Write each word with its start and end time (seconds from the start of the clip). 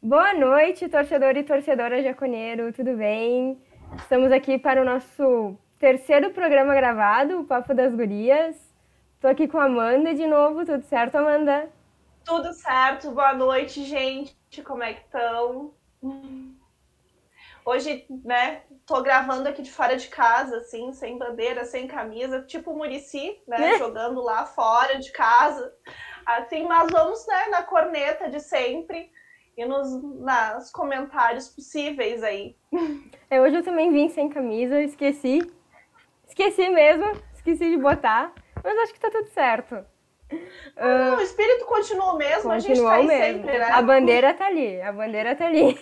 Boa 0.00 0.32
noite, 0.32 0.88
torcedor 0.88 1.36
e 1.36 1.42
torcedora 1.42 2.00
jaconeiro, 2.00 2.72
tudo 2.72 2.96
bem? 2.96 3.60
Estamos 3.96 4.30
aqui 4.30 4.56
para 4.56 4.80
o 4.80 4.84
nosso 4.84 5.58
terceiro 5.76 6.30
programa 6.30 6.72
gravado, 6.72 7.40
o 7.40 7.44
Papo 7.44 7.74
das 7.74 7.92
Gurias. 7.92 8.56
Estou 9.16 9.28
aqui 9.28 9.48
com 9.48 9.58
a 9.58 9.64
Amanda 9.64 10.14
de 10.14 10.24
novo, 10.24 10.64
tudo 10.64 10.84
certo, 10.84 11.16
Amanda? 11.16 11.68
Tudo 12.24 12.52
certo, 12.52 13.10
boa 13.10 13.34
noite, 13.34 13.82
gente. 13.84 14.62
Como 14.62 14.84
é 14.84 14.94
que 14.94 15.00
estão? 15.00 15.74
Hoje, 17.64 18.06
né, 18.24 18.62
tô 18.86 19.02
gravando 19.02 19.48
aqui 19.48 19.62
de 19.62 19.72
fora 19.72 19.96
de 19.96 20.06
casa, 20.06 20.58
assim, 20.58 20.92
sem 20.92 21.18
bandeira, 21.18 21.64
sem 21.64 21.88
camisa, 21.88 22.42
tipo 22.42 22.70
o 22.70 22.76
Murici, 22.76 23.42
né, 23.48 23.74
é. 23.74 23.78
jogando 23.78 24.22
lá 24.22 24.46
fora 24.46 24.96
de 25.00 25.10
casa. 25.10 25.74
Assim, 26.24 26.68
mas 26.68 26.88
vamos, 26.92 27.26
né, 27.26 27.46
na 27.48 27.64
corneta 27.64 28.30
de 28.30 28.38
sempre 28.38 29.10
e 29.58 29.64
nos, 29.64 29.90
nos 29.90 30.70
comentários 30.70 31.48
possíveis 31.48 32.22
aí. 32.22 32.54
É, 33.28 33.40
hoje 33.40 33.56
eu 33.56 33.64
também 33.64 33.92
vim 33.92 34.08
sem 34.08 34.28
camisa, 34.28 34.80
esqueci. 34.80 35.40
Esqueci 36.26 36.68
mesmo, 36.68 37.04
esqueci 37.34 37.68
de 37.68 37.76
botar, 37.76 38.32
mas 38.62 38.78
acho 38.78 38.94
que 38.94 39.00
tá 39.00 39.10
tudo 39.10 39.28
certo. 39.30 39.84
Uh, 40.30 41.16
o 41.16 41.20
espírito 41.20 41.64
continua 41.66 42.12
o 42.12 42.16
mesmo, 42.16 42.52
a 42.52 42.58
gente 42.60 42.80
tá 42.80 42.92
aí 42.92 43.06
mesmo. 43.06 43.24
sempre, 43.24 43.58
né? 43.58 43.64
A 43.72 43.82
bandeira 43.82 44.32
tá 44.32 44.46
ali, 44.46 44.80
a 44.80 44.92
bandeira 44.92 45.34
tá 45.34 45.46
ali. 45.46 45.76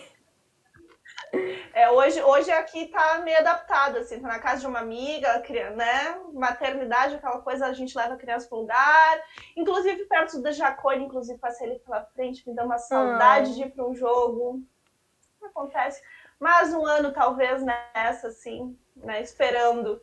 É, 1.73 1.91
hoje, 1.91 2.23
hoje 2.23 2.51
aqui 2.51 2.87
tá 2.87 3.19
meio 3.19 3.39
adaptado, 3.39 3.99
assim, 3.99 4.21
tá 4.21 4.29
na 4.29 4.39
casa 4.39 4.63
de 4.63 4.67
uma 4.67 4.79
amiga, 4.79 5.43
né? 5.75 6.19
Maternidade, 6.33 7.17
aquela 7.17 7.41
coisa, 7.41 7.67
a 7.67 7.73
gente 7.73 7.97
leva 7.97 8.15
a 8.15 8.19
criança 8.19 8.49
pro 8.49 8.59
lugar. 8.59 9.21
Inclusive, 9.57 10.05
perto 10.07 10.41
da 10.41 10.53
Jacone, 10.53 11.05
inclusive, 11.05 11.39
passei 11.39 11.69
ali 11.69 11.79
pela 11.81 12.03
frente, 12.15 12.49
me 12.49 12.55
deu 12.55 12.65
uma 12.65 12.79
saudade 12.79 13.51
ah. 13.51 13.55
de 13.55 13.63
ir 13.63 13.71
para 13.71 13.87
um 13.87 13.95
jogo. 13.95 14.63
Acontece. 15.43 16.03
Mais 16.41 16.73
um 16.73 16.85
ano, 16.85 17.13
talvez, 17.13 17.63
nessa, 17.63 18.29
assim, 18.29 18.77
né? 18.97 19.21
Esperando. 19.21 20.01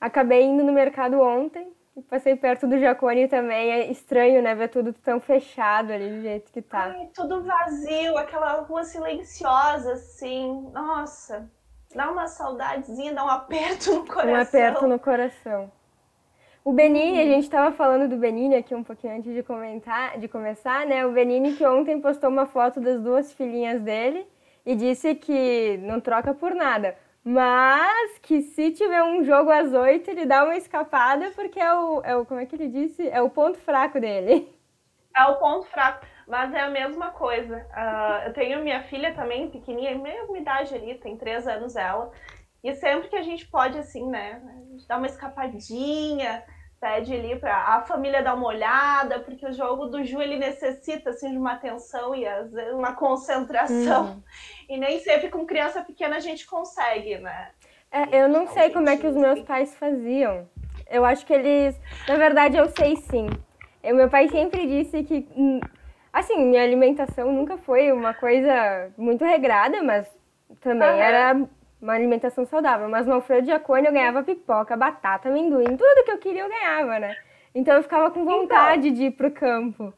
Acabei 0.00 0.42
indo 0.44 0.64
no 0.64 0.72
mercado 0.72 1.20
ontem, 1.20 1.74
Passei 2.08 2.36
perto 2.36 2.66
do 2.66 2.78
Jacone 2.78 3.28
também. 3.28 3.70
É 3.70 3.90
estranho, 3.90 4.42
né? 4.42 4.54
Ver 4.54 4.68
tudo 4.68 4.92
tão 4.92 5.20
fechado 5.20 5.92
ali 5.92 6.08
do 6.08 6.22
jeito 6.22 6.52
que 6.52 6.62
tá. 6.62 6.94
Ai, 6.96 7.08
tudo 7.14 7.42
vazio, 7.42 8.16
aquela 8.16 8.60
rua 8.60 8.84
silenciosa, 8.84 9.92
assim. 9.92 10.70
Nossa, 10.72 11.50
dá 11.94 12.10
uma 12.10 12.26
saudadezinha, 12.26 13.12
dá 13.12 13.24
um 13.24 13.28
aperto 13.28 13.94
no 13.94 14.06
coração. 14.06 14.32
Um 14.32 14.40
aperto 14.40 14.86
no 14.86 14.98
coração. 14.98 15.72
O 16.62 16.72
Benini, 16.72 17.18
a 17.20 17.24
gente 17.24 17.44
estava 17.44 17.74
falando 17.74 18.08
do 18.08 18.16
Benini 18.16 18.54
aqui 18.54 18.74
um 18.74 18.84
pouquinho 18.84 19.16
antes 19.16 19.32
de 19.34 19.42
comentar, 19.42 20.18
de 20.18 20.28
começar, 20.28 20.86
né? 20.86 21.06
O 21.06 21.12
Benini 21.12 21.54
que 21.54 21.66
ontem 21.66 22.00
postou 22.00 22.28
uma 22.28 22.46
foto 22.46 22.80
das 22.80 23.00
duas 23.00 23.32
filhinhas 23.32 23.80
dele 23.80 24.26
e 24.66 24.74
disse 24.74 25.14
que 25.14 25.78
não 25.78 26.00
troca 26.00 26.34
por 26.34 26.54
nada. 26.54 26.94
Mas 27.24 28.18
que 28.18 28.40
se 28.42 28.72
tiver 28.72 29.02
um 29.02 29.22
jogo 29.22 29.50
às 29.50 29.72
oito, 29.72 30.10
ele 30.10 30.24
dá 30.24 30.44
uma 30.44 30.56
escapada, 30.56 31.30
porque 31.32 31.60
é 31.60 31.72
o, 31.74 32.02
é 32.02 32.16
o. 32.16 32.24
Como 32.24 32.40
é 32.40 32.46
que 32.46 32.56
ele 32.56 32.68
disse? 32.68 33.08
É 33.08 33.20
o 33.20 33.30
ponto 33.30 33.58
fraco 33.58 34.00
dele. 34.00 34.48
É 35.16 35.24
o 35.24 35.38
ponto 35.40 35.66
fraco. 35.66 36.06
Mas 36.28 36.54
é 36.54 36.60
a 36.60 36.70
mesma 36.70 37.10
coisa. 37.10 37.66
Uh, 37.76 38.28
eu 38.28 38.32
tenho 38.32 38.62
minha 38.62 38.84
filha 38.84 39.12
também, 39.12 39.50
pequenininha, 39.50 39.98
mesma 39.98 40.38
idade 40.38 40.72
ali, 40.72 40.94
tem 40.94 41.16
três 41.16 41.48
anos 41.48 41.74
ela. 41.74 42.12
E 42.62 42.72
sempre 42.74 43.08
que 43.08 43.16
a 43.16 43.22
gente 43.22 43.44
pode, 43.48 43.76
assim, 43.76 44.08
né, 44.08 44.40
dar 44.86 44.98
uma 44.98 45.08
escapadinha, 45.08 46.44
pede 46.80 47.14
ali 47.14 47.38
para 47.38 47.54
a 47.54 47.82
família 47.82 48.22
dar 48.22 48.34
uma 48.34 48.46
olhada, 48.46 49.20
porque 49.20 49.44
o 49.44 49.52
jogo 49.52 49.86
do 49.86 50.02
Ju 50.02 50.20
ele 50.20 50.38
necessita 50.38 51.10
assim 51.10 51.30
de 51.30 51.36
uma 51.36 51.52
atenção 51.52 52.14
e 52.14 52.24
uma 52.72 52.94
concentração. 52.94 54.06
Uhum. 54.06 54.22
E 54.68 54.78
nem 54.78 54.98
sempre 55.00 55.28
com 55.28 55.46
criança 55.46 55.82
pequena 55.82 56.16
a 56.16 56.20
gente 56.20 56.46
consegue, 56.46 57.18
né? 57.18 57.50
É, 57.92 58.22
eu 58.22 58.28
não 58.28 58.44
então, 58.44 58.54
sei 58.54 58.70
como 58.70 58.88
é 58.88 58.96
que 58.96 59.06
os 59.06 59.16
meus 59.16 59.40
pais 59.42 59.74
faziam. 59.76 60.48
Eu 60.88 61.04
acho 61.04 61.26
que 61.26 61.32
eles, 61.32 61.78
na 62.08 62.16
verdade, 62.16 62.56
eu 62.56 62.68
sei 62.70 62.96
sim. 62.96 63.28
O 63.82 63.94
meu 63.94 64.08
pai 64.08 64.28
sempre 64.28 64.66
disse 64.66 65.02
que 65.04 65.28
hum, 65.36 65.60
assim, 66.12 66.44
minha 66.44 66.62
alimentação 66.62 67.32
nunca 67.32 67.58
foi 67.58 67.92
uma 67.92 68.14
coisa 68.14 68.90
muito 68.96 69.24
regrada, 69.24 69.82
mas 69.82 70.06
também 70.60 70.88
uhum. 70.88 71.00
era 71.00 71.48
uma 71.80 71.94
alimentação 71.94 72.44
saudável. 72.44 72.88
Mas 72.88 73.06
no 73.06 73.14
Alfredo 73.14 73.46
Jacone 73.46 73.86
eu 73.86 73.92
ganhava 73.92 74.22
pipoca, 74.22 74.76
batata, 74.76 75.28
amendoim, 75.28 75.76
tudo 75.76 76.04
que 76.04 76.10
eu 76.10 76.18
queria 76.18 76.42
eu 76.42 76.48
ganhava, 76.48 76.98
né? 76.98 77.16
Então 77.54 77.74
eu 77.76 77.82
ficava 77.82 78.10
com 78.10 78.24
vontade 78.24 78.88
então, 78.88 78.96
de 78.96 79.04
ir 79.04 79.10
pro 79.12 79.30
campo. 79.30 79.92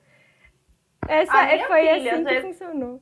Essa 1.09 1.33
foi 1.67 1.81
filha, 1.81 2.13
assim 2.13 2.25
que 2.25 2.31
vezes, 2.31 2.43
funcionou. 2.43 3.01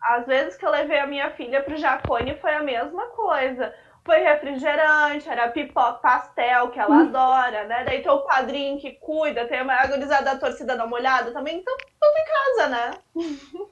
Às 0.00 0.26
vezes 0.26 0.56
que 0.56 0.64
eu 0.64 0.70
levei 0.70 0.98
a 0.98 1.06
minha 1.06 1.30
filha 1.30 1.62
pro 1.62 1.76
Jacone 1.76 2.36
foi 2.36 2.54
a 2.54 2.62
mesma 2.62 3.06
coisa. 3.08 3.74
Foi 4.04 4.18
refrigerante, 4.18 5.28
era 5.28 5.48
pipoca, 5.48 5.94
pastel, 5.94 6.70
que 6.70 6.78
ela 6.78 6.94
hum. 6.94 7.08
adora, 7.08 7.64
né? 7.64 7.84
Daí 7.84 8.02
tem 8.02 8.12
o 8.12 8.20
padrinho 8.20 8.78
que 8.78 8.92
cuida, 8.92 9.46
tem 9.46 9.60
a 9.60 9.82
organizada 9.82 10.24
da 10.24 10.36
torcida 10.36 10.76
da 10.76 10.86
molhada 10.86 11.32
também, 11.32 11.58
então 11.58 11.74
tudo 11.76 12.18
em 12.18 12.24
casa, 12.26 12.68
né? 12.68 12.90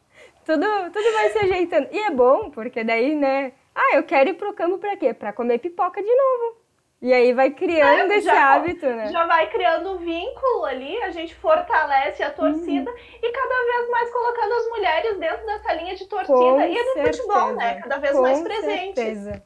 tudo, 0.45 0.91
tudo 0.91 1.13
vai 1.13 1.29
se 1.31 1.39
ajeitando. 1.39 1.89
E 1.93 1.99
é 1.99 2.11
bom, 2.11 2.51
porque 2.51 2.83
daí, 2.83 3.15
né, 3.15 3.53
ah, 3.75 3.97
eu 3.97 4.03
quero 4.03 4.31
ir 4.31 4.35
pro 4.35 4.53
campo 4.53 4.79
para 4.79 4.97
quê? 4.97 5.15
Para 5.15 5.33
comer 5.33 5.59
pipoca 5.59 6.03
de 6.03 6.15
novo. 6.15 6.63
E 7.03 7.13
aí 7.13 7.33
vai 7.33 7.51
criando 7.51 8.13
é, 8.13 8.19
esse 8.19 8.29
hábito, 8.29 8.87
né? 8.87 9.09
Já 9.09 9.27
vai 9.27 9.51
criando 9.51 9.91
um 9.91 9.97
vínculo 9.97 10.65
ali, 10.65 10.97
a 11.03 11.11
gente 11.11 11.35
fortalece 11.35 12.23
a 12.23 12.31
torcida 12.31 12.89
uhum. 12.89 12.97
e 13.21 13.33
cada 13.33 13.73
vez 13.73 13.91
mais 13.91 14.13
colocando 14.13 14.53
as 14.53 14.69
mulheres 14.69 15.19
dentro 15.19 15.45
dessa 15.45 15.73
linha 15.73 15.97
de 15.97 16.07
torcida 16.07 16.33
Com 16.33 16.61
e 16.61 16.69
no 16.69 16.93
certeza. 16.93 17.23
futebol, 17.23 17.57
né? 17.57 17.81
Cada 17.81 17.99
vez 17.99 18.13
Com 18.13 18.23
mais 18.23 18.41
presentes. 18.41 18.95
Certeza. 18.95 19.43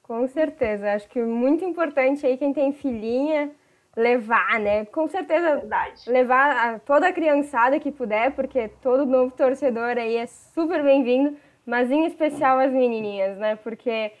Com 0.00 0.28
certeza. 0.28 0.92
Acho 0.92 1.08
que 1.08 1.20
muito 1.20 1.64
importante 1.64 2.24
aí 2.24 2.36
quem 2.36 2.52
tem 2.52 2.72
filhinha 2.72 3.50
levar, 3.96 4.60
né? 4.60 4.84
Com 4.84 5.08
certeza 5.08 5.56
Verdade. 5.56 6.08
levar 6.08 6.56
a, 6.56 6.78
toda 6.78 7.08
a 7.08 7.12
criançada 7.12 7.80
que 7.80 7.90
puder, 7.90 8.30
porque 8.30 8.68
todo 8.80 9.04
novo 9.04 9.32
torcedor 9.32 9.98
aí 9.98 10.16
é 10.16 10.26
super 10.26 10.84
bem-vindo 10.84 11.36
mas 11.66 11.90
em 11.90 12.06
especial 12.06 12.58
as 12.58 12.72
menininhas, 12.72 13.38
né? 13.38 13.56
Porque 13.56 14.12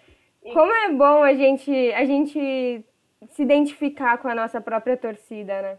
como 0.52 0.72
é 0.72 0.92
bom 0.92 1.22
a 1.22 1.34
gente, 1.34 1.92
a 1.92 2.04
gente 2.04 2.84
se 3.30 3.42
identificar 3.42 4.18
com 4.18 4.28
a 4.28 4.34
nossa 4.34 4.60
própria 4.60 4.96
torcida, 4.96 5.62
né? 5.62 5.78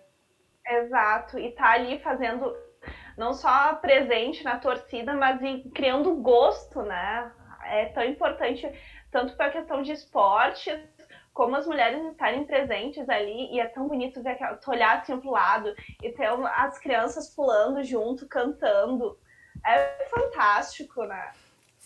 Exato, 0.66 1.38
e 1.38 1.52
tá 1.52 1.72
ali 1.72 2.00
fazendo 2.00 2.56
não 3.18 3.34
só 3.34 3.75
presente 3.75 4.44
na 4.44 4.57
torcida, 4.57 5.13
mas 5.13 5.40
criando 5.73 6.16
gosto, 6.16 6.81
né? 6.81 7.31
É 7.66 7.85
tão 7.88 8.03
importante, 8.03 8.68
tanto 9.12 9.35
para 9.35 9.47
a 9.47 9.52
questão 9.52 9.81
de 9.81 9.91
esportes, 9.91 10.79
como 11.34 11.56
as 11.56 11.66
mulheres 11.66 12.03
estarem 12.12 12.46
presentes 12.46 13.09
ali, 13.09 13.52
e 13.53 13.59
é 13.59 13.66
tão 13.68 13.88
bonito 13.88 14.22
ver 14.22 14.38
tu 14.62 14.72
olhar 14.72 15.00
assim 15.00 15.19
pro 15.19 15.31
lado 15.31 15.73
e 16.02 16.12
ter 16.12 16.28
as 16.28 16.79
crianças 16.79 17.34
pulando 17.35 17.84
junto, 17.84 18.28
cantando. 18.28 19.18
É 19.66 20.06
fantástico, 20.09 21.03
né? 21.06 21.31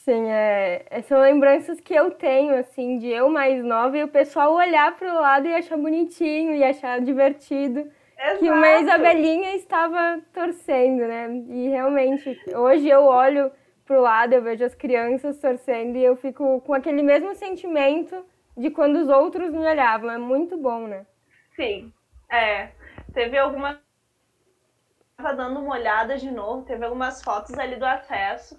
Sim, 0.07 0.31
é, 0.31 0.85
é, 0.90 1.01
são 1.01 1.19
lembranças 1.19 1.81
que 1.81 1.94
eu 1.94 2.12
tenho, 2.12 2.57
assim, 2.57 2.97
de 2.97 3.09
eu 3.09 3.28
mais 3.28 3.62
nova 3.62 3.97
e 3.97 4.06
o 4.06 4.07
pessoal 4.07 4.53
olhar 4.53 4.95
para 4.95 5.13
o 5.13 5.19
lado 5.19 5.50
e 5.50 5.53
achar 5.53 5.75
bonitinho 5.78 6.56
e 6.56 6.63
achar 6.63 7.01
divertido. 7.01 7.91
Exato. 8.17 8.40
Que 8.40 8.50
uma 8.50 8.79
Isabelinha 8.79 9.53
estava 9.57 10.22
torcendo, 10.34 11.06
né? 11.06 11.28
E 11.50 11.67
realmente, 11.67 12.40
hoje 12.56 12.88
eu 12.88 13.03
olho 13.03 13.51
para 13.85 14.00
o 14.00 14.01
lado, 14.01 14.31
eu 14.31 14.41
vejo 14.41 14.63
as 14.63 14.73
crianças 14.73 15.40
torcendo 15.40 15.97
e 15.97 16.06
eu 16.06 16.16
fico 16.16 16.62
com 16.62 16.73
aquele 16.73 17.03
mesmo 17.03 17.35
sentimento 17.35 18.25
de 18.56 18.69
quando 18.69 18.96
os 19.00 19.09
outros 19.09 19.51
me 19.51 19.67
olhavam. 19.67 20.09
É 20.09 20.17
muito 20.17 20.56
bom, 20.56 20.88
né? 20.88 21.06
Sim, 21.53 21.91
é. 22.31 22.69
Teve 23.13 23.38
alguma. 23.38 23.81
Estava 25.19 25.35
dando 25.35 25.59
uma 25.59 25.73
olhada 25.75 26.16
de 26.16 26.31
novo, 26.31 26.63
teve 26.63 26.85
algumas 26.85 27.22
fotos 27.22 27.59
ali 27.59 27.76
do 27.76 27.85
acesso 27.85 28.58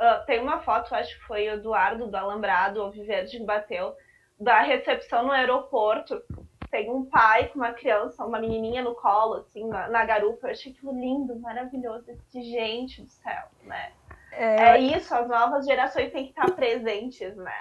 Uh, 0.00 0.26
tem 0.26 0.40
uma 0.40 0.60
foto, 0.60 0.94
acho 0.94 1.18
que 1.18 1.24
foi 1.24 1.46
Eduardo 1.46 2.06
do 2.06 2.16
Alambrado, 2.16 2.82
ou 2.82 2.90
Viverde, 2.90 3.42
bateu, 3.42 3.94
da 4.38 4.60
recepção 4.60 5.24
no 5.24 5.32
aeroporto. 5.32 6.22
Tem 6.70 6.90
um 6.90 7.04
pai 7.06 7.48
com 7.48 7.60
uma 7.60 7.72
criança, 7.72 8.24
uma 8.24 8.38
menininha 8.38 8.82
no 8.82 8.94
colo, 8.94 9.36
assim, 9.36 9.66
na, 9.66 9.88
na 9.88 10.04
garupa. 10.04 10.48
Eu 10.48 10.50
achei 10.50 10.72
aquilo 10.72 10.92
lindo, 10.92 11.38
maravilhoso. 11.40 12.06
De 12.30 12.42
gente 12.42 13.02
do 13.02 13.08
céu, 13.08 13.44
né? 13.62 13.92
É... 14.32 14.70
é 14.70 14.78
isso, 14.78 15.14
as 15.14 15.26
novas 15.28 15.64
gerações 15.64 16.12
têm 16.12 16.24
que 16.24 16.30
estar 16.30 16.50
presentes, 16.52 17.34
né? 17.36 17.58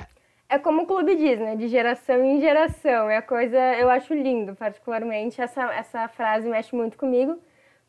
É 0.50 0.60
como 0.60 0.82
o 0.82 0.86
clube 0.86 1.16
diz, 1.16 1.40
né? 1.40 1.56
De 1.56 1.68
geração 1.70 2.24
em 2.24 2.42
geração. 2.42 3.10
É 3.10 3.18
a 3.18 3.22
coisa, 3.22 3.58
eu 3.76 3.90
acho 3.90 4.14
lindo, 4.14 4.56
particularmente. 4.56 5.42
Essa, 5.42 5.74
essa 5.74 6.08
frase 6.10 6.50
mexe 6.50 6.76
muito 6.76 6.98
comigo 6.98 7.40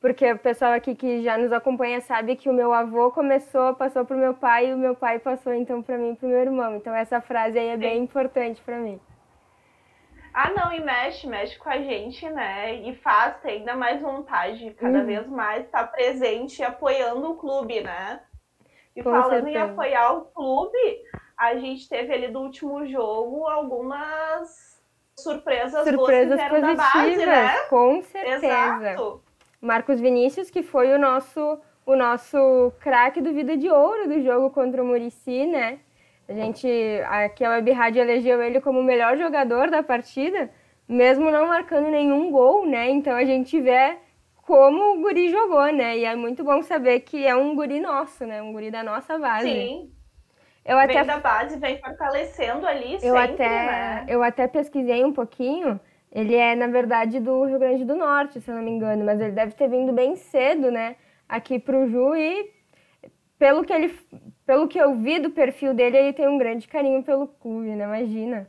porque 0.01 0.31
o 0.33 0.39
pessoal 0.39 0.73
aqui 0.73 0.95
que 0.95 1.23
já 1.23 1.39
nos 1.39 1.53
acompanha 1.53 2.01
sabe 2.01 2.37
que 2.37 2.49
o 2.49 2.53
meu 2.53 2.73
avô 2.73 3.11
começou, 3.11 3.75
passou 3.75 4.05
para 4.05 4.17
o 4.17 4.21
meu 4.21 4.35
pai 4.35 4.71
e 4.71 4.75
o 4.75 4.79
meu 4.79 4.95
pai 4.95 5.19
passou 5.19 5.53
então 5.55 5.83
para 5.83 5.97
mim 5.97 6.13
e 6.13 6.17
para 6.17 6.27
o 6.27 6.31
meu 6.31 6.39
irmão. 6.39 6.77
Então 6.77 6.95
essa 6.95 7.21
frase 7.21 7.59
aí 7.59 7.69
é 7.69 7.75
Sim. 7.75 7.81
bem 7.81 8.03
importante 8.03 8.61
para 8.63 8.79
mim. 8.79 9.01
Ah, 10.35 10.51
não, 10.51 10.71
e 10.71 10.81
mexe, 10.81 11.27
mexe 11.27 11.57
com 11.57 11.71
a 11.71 11.79
gente, 11.79 12.29
né? 12.29 12.75
E 12.75 12.95
faz 12.97 13.41
ter 13.41 13.53
ainda 13.53 13.75
mais 13.75 14.03
vontade, 14.03 14.71
cada 14.79 14.99
uhum. 14.99 15.07
vez 15.07 15.27
mais 15.27 15.65
estar 15.65 15.85
tá 15.85 15.87
presente 15.87 16.59
e 16.59 16.65
apoiando 16.65 17.31
o 17.31 17.37
clube, 17.37 17.81
né? 17.81 18.21
E 18.95 19.03
Com 19.03 19.13
falando 19.13 19.45
certeza. 19.45 19.59
em 19.59 19.63
apoiar 19.63 20.13
o 20.13 20.27
clube, 20.27 21.03
a 21.39 21.55
gente 21.57 21.89
teve 21.89 22.13
ali 22.13 22.29
do 22.29 22.41
último 22.41 22.87
jogo 22.87 23.47
algumas 23.47 24.79
surpresas, 25.19 25.89
surpresas 25.89 26.43
positivas, 26.49 26.77
base, 26.77 27.27
né? 27.27 27.59
com 27.71 28.03
certeza. 28.03 28.47
Exato. 28.47 29.26
Marcos 29.61 30.01
Vinícius, 30.01 30.51
que 30.51 30.63
foi 30.63 30.93
o 30.93 30.99
nosso 30.99 31.59
o 31.87 31.95
nosso 31.95 32.73
craque 32.81 33.21
do 33.21 33.33
Vida 33.33 33.57
de 33.57 33.71
Ouro 33.71 34.09
do 34.09 34.21
jogo 34.21 34.51
contra 34.51 34.83
o 34.83 34.87
Murici, 34.87 35.47
né? 35.47 35.79
A 36.29 36.33
gente, 36.33 36.67
aqui 37.07 37.45
a 37.45 37.51
Web 37.51 37.71
Rádio 37.71 38.03
elegeu 38.03 38.43
ele 38.43 38.61
como 38.61 38.81
o 38.81 38.85
melhor 38.85 39.17
jogador 39.17 39.71
da 39.71 39.85
partida, 39.85 40.51
mesmo 40.89 41.31
não 41.31 41.47
marcando 41.47 41.89
nenhum 41.89 42.33
gol, 42.33 42.67
né? 42.67 42.91
Então 42.91 43.15
a 43.15 43.25
gente 43.25 43.61
vê 43.61 43.97
como 44.43 44.95
o 44.95 45.01
guri 45.01 45.31
jogou, 45.31 45.73
né? 45.73 45.97
E 45.97 46.05
é 46.05 46.17
muito 46.17 46.43
bom 46.43 46.63
saber 46.63 47.01
que 47.01 47.25
é 47.25 47.37
um 47.37 47.55
guri 47.55 47.79
nosso, 47.79 48.27
né? 48.27 48.43
Um 48.43 48.53
guri 48.53 48.73
da 48.73 48.83
nossa 48.83 49.17
base. 49.17 49.49
Sim. 49.49 49.93
Eu 50.65 50.77
vem 50.79 50.99
até... 50.99 51.05
da 51.05 51.21
base, 51.21 51.57
vem 51.61 51.79
fortalecendo 51.79 52.67
ali 52.67 52.95
eu 52.95 53.15
sempre, 53.15 53.19
até, 53.19 53.49
né? 53.49 54.05
Eu 54.09 54.21
até 54.21 54.49
pesquisei 54.49 55.05
um 55.05 55.13
pouquinho. 55.13 55.79
Ele 56.13 56.35
é, 56.35 56.55
na 56.55 56.67
verdade, 56.67 57.21
do 57.21 57.45
Rio 57.45 57.59
Grande 57.59 57.85
do 57.85 57.95
Norte, 57.95 58.41
se 58.41 58.51
eu 58.51 58.55
não 58.55 58.63
me 58.63 58.71
engano. 58.71 59.05
Mas 59.05 59.21
ele 59.21 59.33
deve 59.33 59.53
ter 59.53 59.69
vindo 59.69 59.93
bem 59.93 60.17
cedo, 60.17 60.71
né? 60.71 60.97
Aqui 61.29 61.59
pro 61.59 61.89
Ju 61.89 62.15
e 62.15 62.55
pelo 63.39 63.65
que 63.65 63.73
ele 63.73 63.95
pelo 64.47 64.69
que 64.69 64.79
eu 64.79 64.95
vi 64.95 65.19
do 65.19 65.31
perfil 65.31 65.75
dele, 65.75 65.99
ele 65.99 66.13
tem 66.13 66.29
um 66.29 66.39
grande 66.39 66.69
carinho 66.69 67.03
pelo 67.03 67.27
clube, 67.27 67.69
né? 67.71 67.85
Imagina. 67.85 68.49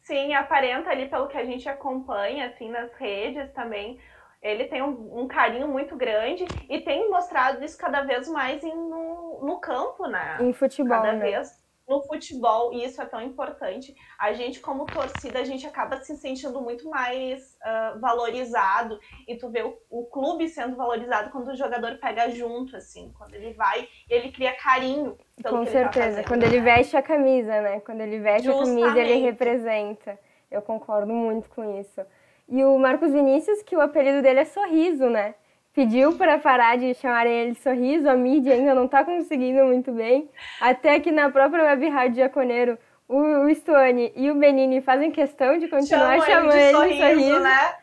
Sim, 0.00 0.34
aparenta 0.34 0.90
ali 0.90 1.08
pelo 1.08 1.28
que 1.28 1.36
a 1.36 1.44
gente 1.44 1.68
acompanha, 1.68 2.46
assim, 2.46 2.70
nas 2.70 2.92
redes 2.94 3.50
também. 3.52 3.98
Ele 4.42 4.64
tem 4.64 4.82
um, 4.82 5.20
um 5.22 5.28
carinho 5.28 5.68
muito 5.68 5.96
grande 5.96 6.44
e 6.68 6.80
tem 6.80 7.08
mostrado 7.10 7.64
isso 7.64 7.78
cada 7.78 8.02
vez 8.02 8.28
mais 8.28 8.62
em, 8.62 8.74
no, 8.74 9.40
no 9.42 9.58
campo, 9.58 10.06
né? 10.06 10.38
Em 10.40 10.52
futebol, 10.52 10.96
cada 10.96 11.12
né? 11.12 11.18
vez 11.18 11.63
no 11.88 12.02
futebol, 12.02 12.72
e 12.72 12.84
isso 12.84 13.00
é 13.00 13.04
tão 13.04 13.20
importante, 13.20 13.94
a 14.18 14.32
gente 14.32 14.60
como 14.60 14.86
torcida, 14.86 15.38
a 15.38 15.44
gente 15.44 15.66
acaba 15.66 16.00
se 16.00 16.16
sentindo 16.16 16.60
muito 16.60 16.88
mais 16.88 17.56
uh, 17.62 18.00
valorizado, 18.00 18.98
e 19.28 19.36
tu 19.36 19.50
vê 19.50 19.62
o, 19.62 19.76
o, 19.90 20.06
clube 20.06 20.48
sendo 20.48 20.76
valorizado 20.76 21.30
quando 21.30 21.48
o 21.48 21.56
jogador 21.56 21.98
pega 21.98 22.30
junto, 22.30 22.76
assim, 22.76 23.12
quando 23.18 23.34
ele 23.34 23.52
vai, 23.52 23.86
ele 24.08 24.32
cria 24.32 24.56
carinho 24.56 25.16
Com 25.46 25.66
certeza, 25.66 25.78
ele 25.78 25.84
tá 25.84 25.92
fazendo, 25.92 26.28
quando 26.28 26.42
né? 26.42 26.46
ele 26.48 26.60
veste 26.60 26.96
a 26.96 27.02
camisa, 27.02 27.60
né, 27.60 27.80
quando 27.80 28.00
ele 28.00 28.18
veste 28.18 28.46
Justamente. 28.46 28.82
a 28.82 28.86
camisa, 28.86 29.00
ele 29.00 29.20
representa, 29.20 30.18
eu 30.50 30.62
concordo 30.62 31.12
muito 31.12 31.50
com 31.50 31.78
isso. 31.78 32.00
E 32.48 32.64
o 32.64 32.78
Marcos 32.78 33.12
Vinícius, 33.12 33.62
que 33.62 33.76
o 33.76 33.80
apelido 33.80 34.22
dele 34.22 34.40
é 34.40 34.44
Sorriso, 34.44 35.10
né, 35.10 35.34
pediu 35.74 36.16
para 36.16 36.38
parar 36.38 36.78
de 36.78 36.94
chamar 36.94 37.26
ele 37.26 37.52
de 37.52 37.58
sorriso, 37.58 38.08
a 38.08 38.14
mídia 38.14 38.54
ainda 38.54 38.74
não 38.74 38.84
está 38.84 39.04
conseguindo 39.04 39.64
muito 39.64 39.92
bem. 39.92 40.30
Até 40.60 41.00
que 41.00 41.10
na 41.10 41.28
própria 41.28 41.64
Web 41.64 41.88
Rádio 41.88 42.16
Jaconeiro, 42.18 42.78
o, 43.08 43.18
o 43.18 43.54
Stuane 43.54 44.12
e 44.16 44.30
o 44.30 44.36
Benini 44.36 44.80
fazem 44.80 45.10
questão 45.10 45.58
de 45.58 45.68
continuar 45.68 46.20
Chama 46.20 46.26
chamando 46.26 46.54
ele 46.54 46.66
de 46.66 46.72
sorriso, 46.72 47.00
sorriso. 47.00 47.40
Né? 47.40 47.74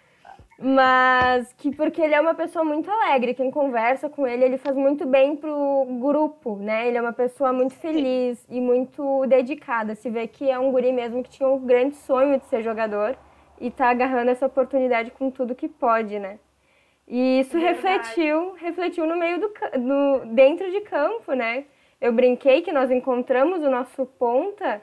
Mas 0.64 1.54
que 1.54 1.76
porque 1.76 2.02
ele 2.02 2.14
é 2.14 2.22
uma 2.22 2.36
pessoa 2.36 2.64
muito 2.64 2.90
alegre, 2.90 3.34
quem 3.34 3.50
conversa 3.50 4.08
com 4.08 4.28
ele, 4.28 4.46
ele 4.46 4.58
faz 4.58 4.76
muito 4.76 5.08
bem 5.08 5.36
pro 5.36 5.88
grupo, 6.00 6.56
né? 6.58 6.88
Ele 6.88 6.98
é 6.98 7.02
uma 7.02 7.14
pessoa 7.14 7.52
muito 7.52 7.74
feliz 7.74 8.38
Sim. 8.40 8.58
e 8.58 8.62
muito 8.62 9.26
dedicada. 9.26 9.96
Se 9.96 10.08
vê 10.10 10.28
que 10.28 10.50
é 10.50 10.60
um 10.60 10.72
guri 10.72 10.94
mesmo 10.94 11.24
que 11.24 11.32
tinha 11.32 11.50
um 11.50 11.60
grande 11.60 11.96
sonho 11.96 12.40
de 12.40 12.46
ser 12.46 12.62
jogador 12.62 13.18
e 13.60 13.72
tá 13.72 13.90
agarrando 13.90 14.30
essa 14.30 14.46
oportunidade 14.46 15.10
com 15.10 15.32
tudo 15.32 15.56
que 15.56 15.68
pode, 15.68 16.20
né? 16.20 16.38
E 17.08 17.42
isso 17.42 17.58
é 17.58 17.60
refletiu, 17.60 18.54
refletiu 18.54 19.06
no 19.06 19.18
meio 19.18 19.40
do 19.40 20.26
dentro 20.34 20.72
de 20.72 20.82
campo, 20.82 21.34
né? 21.34 21.66
Eu 22.00 22.14
brinquei 22.14 22.62
que 22.62 22.72
nós 22.72 22.90
encontramos 22.90 23.62
o 23.62 23.70
nosso 23.70 24.06
ponta 24.06 24.82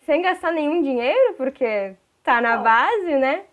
sem 0.00 0.22
gastar 0.22 0.52
nenhum 0.52 0.82
dinheiro, 0.82 1.34
porque 1.34 1.94
tá 2.22 2.40
na 2.40 2.56
base, 2.58 3.16
né? 3.16 3.44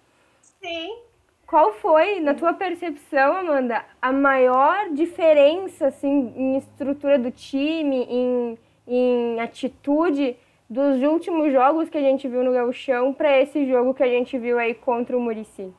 Sim. 0.42 0.98
Qual 1.46 1.72
foi, 1.72 2.20
na 2.20 2.34
tua 2.34 2.54
percepção, 2.54 3.38
Amanda, 3.38 3.86
a 4.02 4.12
maior 4.12 4.90
diferença 4.90 5.88
assim, 5.88 6.34
em 6.36 6.58
estrutura 6.58 7.18
do 7.18 7.32
time, 7.32 8.04
em, 8.10 8.58
em 8.86 9.40
atitude 9.40 10.36
dos 10.70 11.02
últimos 11.02 11.54
jogos 11.54 11.90
que 11.90 11.98
a 11.98 12.02
gente 12.02 12.28
viu 12.28 12.44
no 12.44 12.52
Gauchão 12.52 13.14
para 13.14 13.40
esse 13.40 13.66
jogo 13.66 13.94
que 13.94 14.04
a 14.04 14.08
gente 14.08 14.38
viu 14.38 14.60
aí 14.60 14.74
contra 14.74 15.18
o 15.18 15.22
Murici? 15.22 15.74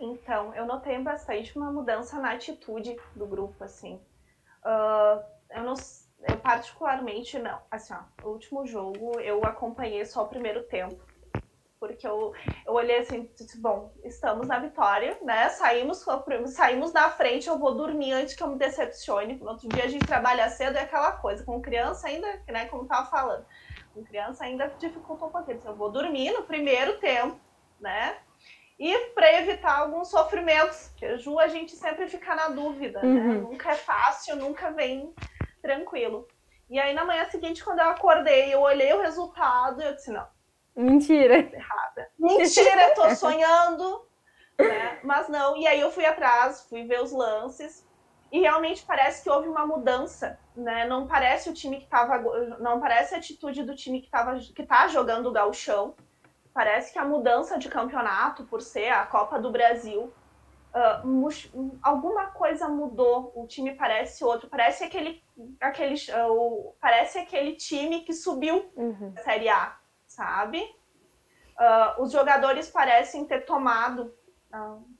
Então, 0.00 0.54
eu 0.54 0.64
notei 0.64 0.98
bastante 0.98 1.56
uma 1.56 1.72
mudança 1.72 2.18
na 2.20 2.32
atitude 2.32 2.96
do 3.14 3.26
grupo, 3.26 3.64
assim. 3.64 4.00
Uh, 4.64 5.22
eu 5.50 5.62
não 5.64 5.74
eu 6.22 6.38
particularmente 6.38 7.38
não. 7.38 7.60
Assim, 7.70 7.94
ó, 7.94 8.26
o 8.26 8.32
último 8.32 8.66
jogo 8.66 9.20
eu 9.20 9.44
acompanhei 9.44 10.04
só 10.04 10.24
o 10.24 10.28
primeiro 10.28 10.62
tempo. 10.64 11.00
Porque 11.78 12.04
eu, 12.04 12.34
eu 12.66 12.72
olhei 12.72 12.98
assim, 12.98 13.30
disse, 13.36 13.60
bom, 13.60 13.92
estamos 14.02 14.48
na 14.48 14.58
vitória, 14.58 15.16
né? 15.22 15.48
Saímos, 15.50 16.04
saímos 16.48 16.92
na 16.92 17.08
frente, 17.08 17.48
eu 17.48 17.56
vou 17.56 17.72
dormir 17.76 18.12
antes 18.12 18.34
que 18.34 18.42
eu 18.42 18.48
me 18.48 18.58
decepcione. 18.58 19.36
No 19.36 19.50
outro 19.50 19.68
dia 19.68 19.84
a 19.84 19.88
gente 19.88 20.04
trabalha 20.04 20.50
cedo 20.50 20.76
é 20.76 20.82
aquela 20.82 21.12
coisa. 21.12 21.44
Com 21.44 21.62
criança 21.62 22.08
ainda, 22.08 22.26
né, 22.48 22.66
como 22.66 22.86
tava 22.86 23.08
falando, 23.08 23.46
com 23.94 24.02
criança 24.02 24.42
ainda 24.42 24.66
dificultou 24.76 25.28
um 25.28 25.30
pouquinho. 25.30 25.60
Eu 25.64 25.76
vou 25.76 25.92
dormir 25.92 26.32
no 26.32 26.42
primeiro 26.42 26.98
tempo, 26.98 27.38
né? 27.78 28.18
E 28.78 28.96
para 29.14 29.32
evitar 29.40 29.76
alguns 29.78 30.08
sofrimentos, 30.08 30.92
que 30.96 31.04
a 31.04 31.16
Ju 31.16 31.38
a 31.38 31.48
gente 31.48 31.74
sempre 31.74 32.06
fica 32.06 32.34
na 32.34 32.48
dúvida, 32.48 33.02
né? 33.02 33.20
uhum. 33.20 33.40
Nunca 33.50 33.72
é 33.72 33.74
fácil, 33.74 34.36
nunca 34.36 34.70
vem 34.70 35.12
tranquilo. 35.60 36.28
E 36.70 36.78
aí 36.78 36.94
na 36.94 37.04
manhã 37.04 37.24
seguinte, 37.24 37.64
quando 37.64 37.80
eu 37.80 37.88
acordei, 37.88 38.54
eu 38.54 38.60
olhei 38.60 38.92
o 38.92 39.00
resultado 39.00 39.82
e 39.82 39.84
eu 39.84 39.94
disse, 39.94 40.12
não. 40.12 40.26
Mentira. 40.76 41.38
Errada. 41.38 42.08
Mentira, 42.16 42.94
tô 42.94 43.10
sonhando. 43.16 44.06
né? 44.56 45.00
Mas 45.02 45.28
não, 45.28 45.56
e 45.56 45.66
aí 45.66 45.80
eu 45.80 45.90
fui 45.90 46.04
atrás, 46.06 46.62
fui 46.68 46.84
ver 46.84 47.02
os 47.02 47.10
lances. 47.10 47.84
E 48.30 48.40
realmente 48.40 48.84
parece 48.84 49.22
que 49.24 49.30
houve 49.30 49.48
uma 49.48 49.66
mudança, 49.66 50.38
né? 50.54 50.86
Não 50.86 51.06
parece 51.06 51.48
o 51.48 51.54
time 51.54 51.78
que 51.80 51.86
tava. 51.86 52.18
Não 52.58 52.78
parece 52.78 53.14
a 53.14 53.18
atitude 53.18 53.62
do 53.62 53.74
time 53.74 54.02
que, 54.02 54.10
tava, 54.10 54.38
que 54.38 54.62
tá 54.64 54.86
jogando 54.86 55.30
o 55.30 55.32
galchão 55.32 55.96
parece 56.58 56.92
que 56.92 56.98
a 56.98 57.04
mudança 57.04 57.56
de 57.56 57.68
campeonato, 57.68 58.42
por 58.42 58.60
ser 58.60 58.88
a 58.88 59.06
Copa 59.06 59.38
do 59.38 59.52
Brasil, 59.52 60.12
uh, 60.74 61.78
alguma 61.80 62.32
coisa 62.32 62.66
mudou. 62.66 63.30
O 63.36 63.46
time 63.46 63.76
parece 63.76 64.24
outro. 64.24 64.48
Parece 64.48 64.82
aquele, 64.82 65.22
aquele, 65.60 65.94
uh, 65.94 66.74
parece 66.80 67.16
aquele 67.20 67.52
time 67.54 68.00
que 68.00 68.12
subiu 68.12 68.72
uhum. 68.74 69.14
a 69.16 69.22
Série 69.22 69.48
A, 69.48 69.78
sabe? 70.04 70.60
Uh, 70.60 72.02
os 72.02 72.10
jogadores 72.10 72.68
parecem 72.68 73.24
ter 73.24 73.42
tomado, 73.44 74.12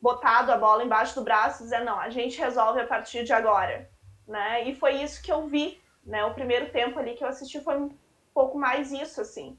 botado 0.00 0.52
a 0.52 0.56
bola 0.56 0.84
embaixo 0.84 1.16
do 1.16 1.24
braço 1.24 1.62
e 1.62 1.64
dizer, 1.64 1.80
não, 1.80 1.98
a 1.98 2.08
gente 2.08 2.38
resolve 2.38 2.80
a 2.80 2.86
partir 2.86 3.24
de 3.24 3.32
agora. 3.32 3.90
Né? 4.28 4.68
E 4.68 4.76
foi 4.76 5.02
isso 5.02 5.20
que 5.20 5.32
eu 5.32 5.48
vi. 5.48 5.82
Né? 6.04 6.24
O 6.24 6.34
primeiro 6.34 6.70
tempo 6.70 7.00
ali 7.00 7.16
que 7.16 7.24
eu 7.24 7.28
assisti 7.28 7.60
foi 7.60 7.76
um 7.76 7.90
pouco 8.32 8.56
mais 8.56 8.92
isso, 8.92 9.20
assim. 9.20 9.58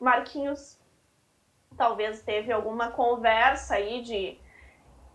Marquinhos 0.00 0.77
talvez 1.78 2.20
teve 2.20 2.52
alguma 2.52 2.90
conversa 2.90 3.76
aí 3.76 4.02
de, 4.02 4.36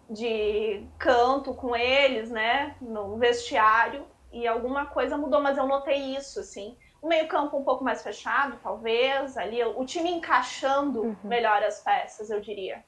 de 0.09 0.87
canto 0.97 1.53
com 1.53 1.75
eles, 1.75 2.31
né, 2.31 2.75
no 2.81 3.17
vestiário, 3.17 4.05
e 4.31 4.47
alguma 4.47 4.87
coisa 4.87 5.17
mudou, 5.17 5.41
mas 5.41 5.57
eu 5.57 5.67
notei 5.67 6.15
isso, 6.15 6.39
assim. 6.39 6.75
O 7.01 7.07
meio-campo 7.07 7.57
um 7.57 7.63
pouco 7.63 7.83
mais 7.83 8.01
fechado, 8.01 8.57
talvez, 8.63 9.37
ali, 9.37 9.61
o 9.63 9.85
time 9.85 10.09
encaixando 10.09 11.03
uhum. 11.03 11.15
melhor 11.23 11.61
as 11.61 11.83
peças, 11.83 12.31
eu 12.31 12.39
diria. 12.39 12.83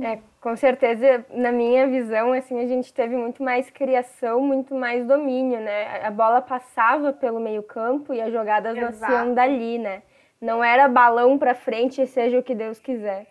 É, 0.00 0.18
com 0.42 0.54
certeza, 0.54 1.24
na 1.30 1.50
minha 1.50 1.86
visão, 1.86 2.32
assim, 2.32 2.60
a 2.60 2.66
gente 2.66 2.92
teve 2.92 3.16
muito 3.16 3.42
mais 3.42 3.70
criação, 3.70 4.40
muito 4.40 4.74
mais 4.74 5.06
domínio, 5.06 5.58
né? 5.58 6.06
A 6.06 6.10
bola 6.10 6.42
passava 6.42 7.14
pelo 7.14 7.40
meio-campo 7.40 8.12
e 8.12 8.20
as 8.20 8.30
jogadas 8.30 8.76
Exato. 8.76 9.00
nasciam 9.00 9.34
dali, 9.34 9.78
né? 9.78 10.02
Não 10.40 10.62
era 10.62 10.88
balão 10.88 11.38
para 11.38 11.54
frente, 11.54 12.06
seja 12.06 12.38
o 12.38 12.42
que 12.42 12.54
Deus 12.54 12.78
quiser. 12.78 13.26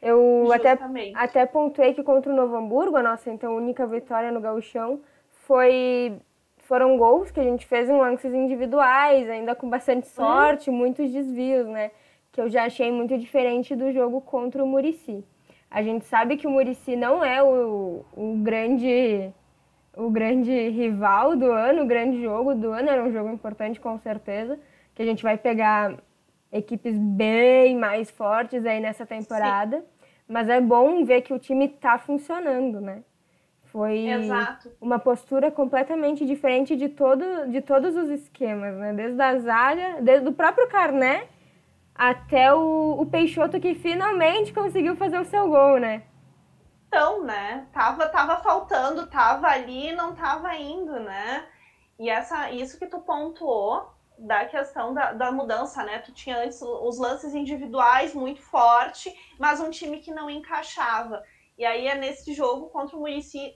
Eu 0.00 0.52
até, 0.52 0.78
até 1.14 1.46
pontuei 1.46 1.94
que 1.94 2.02
contra 2.02 2.30
o 2.30 2.36
Novo 2.36 2.56
Hamburgo, 2.56 2.96
a 2.96 3.02
nossa 3.02 3.30
então 3.30 3.56
única 3.56 3.86
vitória 3.86 4.30
no 4.30 4.40
gauchão, 4.40 5.00
foi 5.46 6.18
foram 6.58 6.96
gols 6.96 7.30
que 7.30 7.38
a 7.38 7.44
gente 7.44 7.64
fez 7.64 7.88
em 7.88 7.96
lances 7.96 8.34
individuais, 8.34 9.28
ainda 9.30 9.54
com 9.54 9.70
bastante 9.70 10.08
sorte, 10.08 10.68
hum. 10.68 10.74
muitos 10.74 11.10
desvios, 11.10 11.66
né? 11.66 11.92
Que 12.32 12.40
eu 12.40 12.48
já 12.48 12.64
achei 12.64 12.90
muito 12.90 13.16
diferente 13.16 13.74
do 13.74 13.92
jogo 13.92 14.20
contra 14.20 14.62
o 14.62 14.66
Murici. 14.66 15.24
A 15.70 15.82
gente 15.82 16.04
sabe 16.06 16.36
que 16.36 16.46
o 16.46 16.50
Murici 16.50 16.96
não 16.96 17.24
é 17.24 17.42
o, 17.42 18.04
o 18.16 18.36
grande 18.42 19.32
o 19.96 20.10
grande 20.10 20.68
rival 20.68 21.34
do 21.36 21.50
ano, 21.50 21.82
o 21.82 21.86
grande 21.86 22.20
jogo 22.20 22.54
do 22.54 22.70
ano, 22.70 22.90
era 22.90 23.02
um 23.02 23.10
jogo 23.10 23.30
importante 23.30 23.80
com 23.80 23.98
certeza, 23.98 24.58
que 24.94 25.02
a 25.02 25.06
gente 25.06 25.22
vai 25.22 25.38
pegar 25.38 25.96
equipes 26.52 26.96
bem 26.98 27.76
mais 27.76 28.10
fortes 28.10 28.64
aí 28.64 28.80
nessa 28.80 29.04
temporada. 29.04 29.78
Sim. 29.78 29.86
Mas 30.28 30.48
é 30.48 30.60
bom 30.60 31.04
ver 31.04 31.22
que 31.22 31.32
o 31.32 31.38
time 31.38 31.66
está 31.66 31.98
funcionando, 31.98 32.80
né? 32.80 33.02
Foi 33.64 34.08
Exato. 34.08 34.72
uma 34.80 34.98
postura 34.98 35.50
completamente 35.50 36.24
diferente 36.24 36.74
de, 36.76 36.88
todo, 36.88 37.48
de 37.48 37.60
todos 37.60 37.94
os 37.94 38.08
esquemas, 38.08 38.74
né? 38.76 38.92
Desde 38.92 39.20
a 39.20 39.38
zaga, 39.38 40.00
desde 40.00 40.28
o 40.28 40.32
próprio 40.32 40.68
Carné 40.68 41.28
até 41.94 42.52
o, 42.52 42.96
o 42.98 43.06
Peixoto 43.06 43.60
que 43.60 43.74
finalmente 43.74 44.52
conseguiu 44.52 44.96
fazer 44.96 45.18
o 45.18 45.24
seu 45.24 45.48
gol, 45.48 45.78
né? 45.78 46.02
Então, 46.88 47.22
né? 47.24 47.66
Tava, 47.72 48.08
tava 48.08 48.36
faltando, 48.38 49.06
tava 49.06 49.48
ali 49.48 49.92
não 49.92 50.14
tava 50.14 50.54
indo, 50.56 50.98
né? 51.00 51.44
E 51.98 52.08
essa, 52.08 52.50
isso 52.50 52.78
que 52.78 52.86
tu 52.86 53.00
pontuou 53.00 53.95
da 54.18 54.44
questão 54.46 54.94
da, 54.94 55.12
da 55.12 55.30
mudança, 55.30 55.82
né? 55.84 55.98
Tu 55.98 56.12
tinha 56.12 56.38
antes 56.38 56.60
os 56.62 56.98
lances 56.98 57.34
individuais 57.34 58.14
muito 58.14 58.40
forte, 58.40 59.14
mas 59.38 59.60
um 59.60 59.70
time 59.70 59.98
que 59.98 60.12
não 60.12 60.30
encaixava. 60.30 61.22
E 61.58 61.64
aí 61.64 61.86
é 61.86 61.94
nesse 61.94 62.34
jogo 62.34 62.68
contra 62.68 62.96
o 62.96 63.00
Murici, 63.00 63.54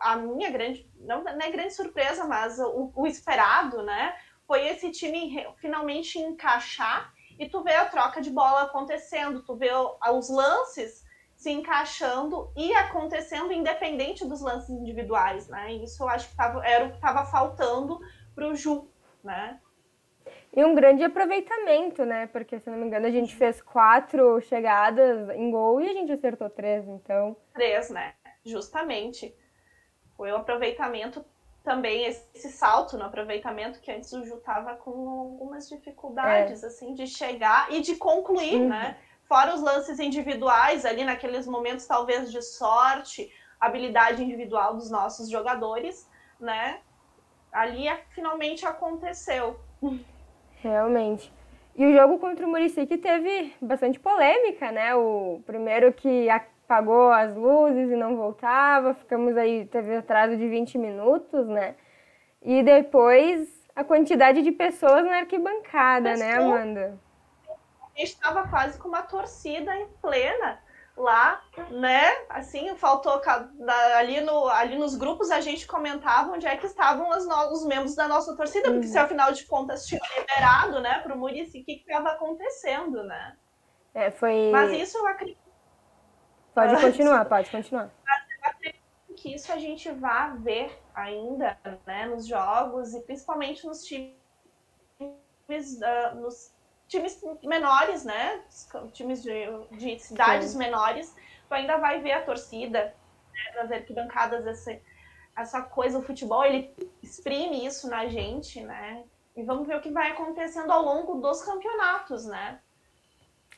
a 0.00 0.16
minha 0.16 0.50
grande, 0.50 0.88
não, 1.00 1.24
não 1.24 1.40
é 1.40 1.50
grande 1.50 1.74
surpresa, 1.74 2.24
mas 2.24 2.58
o, 2.58 2.92
o 2.94 3.06
esperado, 3.06 3.82
né? 3.82 4.14
Foi 4.46 4.66
esse 4.66 4.90
time 4.90 5.46
finalmente 5.56 6.18
encaixar 6.18 7.12
e 7.38 7.48
tu 7.48 7.62
vê 7.62 7.74
a 7.74 7.86
troca 7.86 8.20
de 8.20 8.30
bola 8.30 8.62
acontecendo, 8.62 9.42
tu 9.42 9.56
vê 9.56 9.70
os 9.72 10.28
lances 10.28 11.04
se 11.34 11.50
encaixando 11.50 12.52
e 12.54 12.72
acontecendo 12.74 13.50
independente 13.50 14.26
dos 14.26 14.42
lances 14.42 14.68
individuais, 14.68 15.48
né? 15.48 15.72
Isso 15.72 16.02
eu 16.02 16.08
acho 16.08 16.28
que 16.28 16.36
tava, 16.36 16.64
era 16.66 16.84
o 16.84 16.90
que 16.90 16.96
estava 16.96 17.24
faltando 17.24 17.98
para 18.34 18.46
o 18.46 18.54
Ju, 18.54 18.90
né? 19.24 19.58
E 20.52 20.64
um 20.64 20.74
grande 20.74 21.04
aproveitamento, 21.04 22.04
né? 22.04 22.26
Porque, 22.26 22.58
se 22.58 22.68
não 22.68 22.78
me 22.78 22.86
engano, 22.86 23.06
a 23.06 23.10
gente 23.10 23.36
fez 23.36 23.62
quatro 23.62 24.40
chegadas 24.40 25.30
em 25.30 25.50
gol 25.50 25.80
e 25.80 25.88
a 25.88 25.92
gente 25.92 26.10
acertou 26.10 26.50
três, 26.50 26.86
então. 26.88 27.36
Três, 27.54 27.88
né? 27.90 28.14
Justamente. 28.44 29.34
Foi 30.16 30.32
o 30.32 30.36
aproveitamento 30.36 31.24
também, 31.62 32.04
esse 32.06 32.50
salto 32.50 32.96
no 32.98 33.04
aproveitamento, 33.04 33.80
que 33.80 33.92
antes 33.92 34.12
o 34.12 34.24
Ju 34.24 34.38
tava 34.38 34.74
com 34.74 35.08
algumas 35.08 35.68
dificuldades, 35.68 36.64
é. 36.64 36.66
assim, 36.66 36.94
de 36.94 37.06
chegar 37.06 37.72
e 37.72 37.80
de 37.80 37.96
concluir, 37.96 38.62
uhum. 38.62 38.68
né? 38.68 38.98
Fora 39.28 39.54
os 39.54 39.62
lances 39.62 40.00
individuais, 40.00 40.84
ali 40.84 41.04
naqueles 41.04 41.46
momentos, 41.46 41.86
talvez, 41.86 42.32
de 42.32 42.42
sorte, 42.42 43.32
habilidade 43.60 44.24
individual 44.24 44.74
dos 44.74 44.90
nossos 44.90 45.30
jogadores, 45.30 46.10
né? 46.40 46.80
Ali 47.52 47.86
finalmente 48.08 48.66
aconteceu. 48.66 49.60
Realmente. 50.62 51.32
E 51.74 51.86
o 51.86 51.92
jogo 51.94 52.18
contra 52.18 52.46
o 52.46 52.50
Murici 52.50 52.86
que 52.86 52.98
teve 52.98 53.54
bastante 53.60 53.98
polêmica, 53.98 54.70
né? 54.70 54.94
O 54.94 55.40
primeiro 55.46 55.92
que 55.92 56.28
apagou 56.28 57.10
as 57.10 57.34
luzes 57.34 57.90
e 57.90 57.96
não 57.96 58.16
voltava, 58.16 58.94
ficamos 58.94 59.36
aí, 59.36 59.64
teve 59.66 59.96
atraso 59.96 60.36
de 60.36 60.48
20 60.48 60.78
minutos, 60.78 61.46
né? 61.48 61.74
E 62.42 62.62
depois 62.62 63.48
a 63.74 63.82
quantidade 63.84 64.42
de 64.42 64.52
pessoas 64.52 65.04
na 65.04 65.18
arquibancada, 65.18 66.16
né, 66.16 66.34
Amanda? 66.34 66.98
A 67.48 67.98
gente 67.98 68.12
estava 68.12 68.46
quase 68.48 68.78
com 68.78 68.88
uma 68.88 69.02
torcida 69.02 69.74
em 69.76 69.86
plena 70.02 70.58
lá, 71.00 71.42
né? 71.70 72.10
Assim, 72.28 72.74
faltou 72.76 73.20
ali, 73.96 74.20
no, 74.20 74.48
ali 74.48 74.78
nos 74.78 74.94
grupos 74.94 75.30
a 75.30 75.40
gente 75.40 75.66
comentava 75.66 76.32
onde 76.32 76.46
é 76.46 76.56
que 76.56 76.66
estavam 76.66 77.08
os, 77.10 77.26
os 77.52 77.66
membros 77.66 77.94
da 77.94 78.06
nossa 78.06 78.36
torcida, 78.36 78.70
porque 78.70 78.86
uhum. 78.86 78.92
se 78.92 78.98
afinal 78.98 79.32
de 79.32 79.44
contas 79.46 79.86
tinha 79.86 80.00
liberado, 80.16 80.80
né, 80.80 81.00
para 81.00 81.14
o 81.14 81.18
Murici, 81.18 81.60
o 81.60 81.64
que 81.64 81.72
estava 81.72 82.10
acontecendo, 82.10 83.02
né? 83.02 83.36
É, 83.94 84.10
foi... 84.10 84.50
Mas 84.52 84.72
isso 84.72 84.98
eu 84.98 85.06
acredito. 85.06 85.40
Pode 86.54 86.80
continuar, 86.80 87.24
pode 87.24 87.50
continuar. 87.50 87.90
Mas 88.04 88.22
eu 88.30 88.50
acredito 88.50 88.80
que 89.16 89.34
isso 89.34 89.52
a 89.52 89.58
gente 89.58 89.90
vai 89.90 90.36
ver 90.38 90.82
ainda, 90.94 91.58
né, 91.86 92.06
nos 92.06 92.26
jogos 92.26 92.94
e 92.94 93.00
principalmente 93.02 93.66
nos 93.66 93.84
times, 93.84 94.14
uh, 95.00 96.14
nos 96.16 96.52
times 96.90 97.22
menores, 97.42 98.04
né? 98.04 98.42
Times 98.92 99.22
de, 99.22 99.32
de 99.70 99.98
cidades 99.98 100.50
Sim. 100.50 100.58
menores, 100.58 101.14
tu 101.48 101.54
ainda 101.54 101.78
vai 101.78 102.00
ver 102.00 102.12
a 102.12 102.22
torcida 102.22 102.94
né, 103.32 103.62
nas 103.62 103.70
arquibancadas, 103.70 104.46
essa, 104.46 104.78
essa 105.36 105.62
coisa, 105.62 105.98
o 105.98 106.02
futebol, 106.02 106.44
ele 106.44 106.74
exprime 107.02 107.64
isso 107.64 107.88
na 107.88 108.06
gente, 108.06 108.60
né? 108.60 109.04
E 109.36 109.42
vamos 109.44 109.66
ver 109.66 109.76
o 109.76 109.80
que 109.80 109.90
vai 109.90 110.10
acontecendo 110.10 110.70
ao 110.72 110.82
longo 110.82 111.14
dos 111.20 111.42
campeonatos, 111.42 112.26
né? 112.26 112.58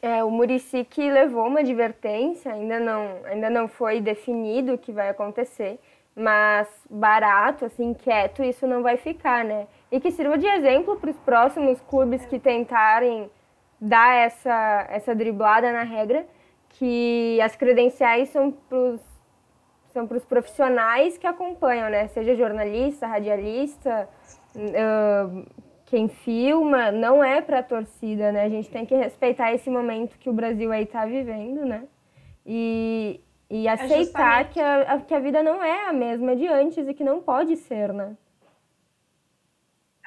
É, 0.03 0.23
o 0.23 0.31
Murici 0.31 0.85
que 0.85 1.11
levou 1.11 1.47
uma 1.47 1.61
advertência, 1.61 2.53
ainda 2.53 2.79
não, 2.79 3.25
ainda 3.25 3.49
não 3.49 3.67
foi 3.67 4.01
definido 4.01 4.75
o 4.75 4.79
que 4.79 4.93
vai 4.93 5.09
acontecer, 5.09 5.81
mas 6.15 6.69
barato, 6.91 7.65
assim, 7.65 7.95
quieto, 7.95 8.43
isso 8.43 8.67
não 8.67 8.83
vai 8.83 8.97
ficar, 8.99 9.45
né? 9.45 9.67
E 9.93 10.01
que 10.01 10.11
sirva 10.11 10.39
de 10.39 10.47
exemplo 10.47 10.97
para 10.97 11.11
os 11.11 11.19
próximos 11.19 11.79
clubes 11.83 12.25
que 12.25 12.39
tentarem 12.39 13.31
dar 13.79 14.15
essa, 14.15 14.87
essa 14.89 15.15
driblada 15.15 15.71
na 15.71 15.83
regra, 15.83 16.27
que 16.71 17.39
as 17.43 17.55
credenciais 17.55 18.31
são 18.31 18.51
para 18.51 18.97
são 19.93 20.09
os 20.11 20.25
profissionais 20.25 21.19
que 21.19 21.27
acompanham, 21.27 21.91
né? 21.91 22.09
Seja 22.09 22.35
jornalista, 22.35 23.07
radialista, 23.07 24.09
uh, 24.57 25.47
quem 25.85 26.09
filma, 26.09 26.91
não 26.91 27.23
é 27.23 27.43
para 27.43 27.59
a 27.59 27.63
torcida, 27.63 28.33
né? 28.33 28.45
A 28.45 28.49
gente 28.49 28.71
tem 28.71 28.87
que 28.87 28.95
respeitar 28.95 29.53
esse 29.53 29.69
momento 29.69 30.19
que 30.19 30.31
o 30.31 30.33
Brasil 30.33 30.73
aí 30.73 30.85
está 30.85 31.05
vivendo, 31.05 31.67
né? 31.67 31.85
E, 32.47 33.21
e 33.51 33.69
é 33.69 33.71
aceitar 33.71 34.41
é 34.41 34.45
que, 34.45 34.61
a, 34.61 35.01
que 35.07 35.15
a 35.15 35.21
vida 35.21 35.43
não 35.43 35.63
é 35.63 35.89
a 35.89 35.93
mesma 35.93 36.35
de 36.35 36.47
antes 36.47 36.89
e 36.89 36.95
que 36.95 37.05
não 37.05 37.21
pode 37.21 37.57
ser, 37.57 37.93
né? 37.93 38.17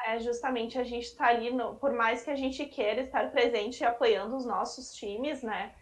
É 0.08 0.20
justamente 0.20 0.78
a 0.78 0.84
gente 0.84 1.06
estar 1.06 1.26
tá 1.26 1.32
ali, 1.32 1.52
no, 1.52 1.76
por 1.76 1.92
mais 1.92 2.24
que 2.24 2.30
a 2.30 2.36
gente 2.36 2.66
queira 2.66 3.02
estar 3.02 3.32
presente 3.32 3.82
e 3.82 3.86
apoiando 3.86 4.36
os 4.36 4.46
nossos 4.46 4.94
times, 4.94 5.42
né? 5.42 5.74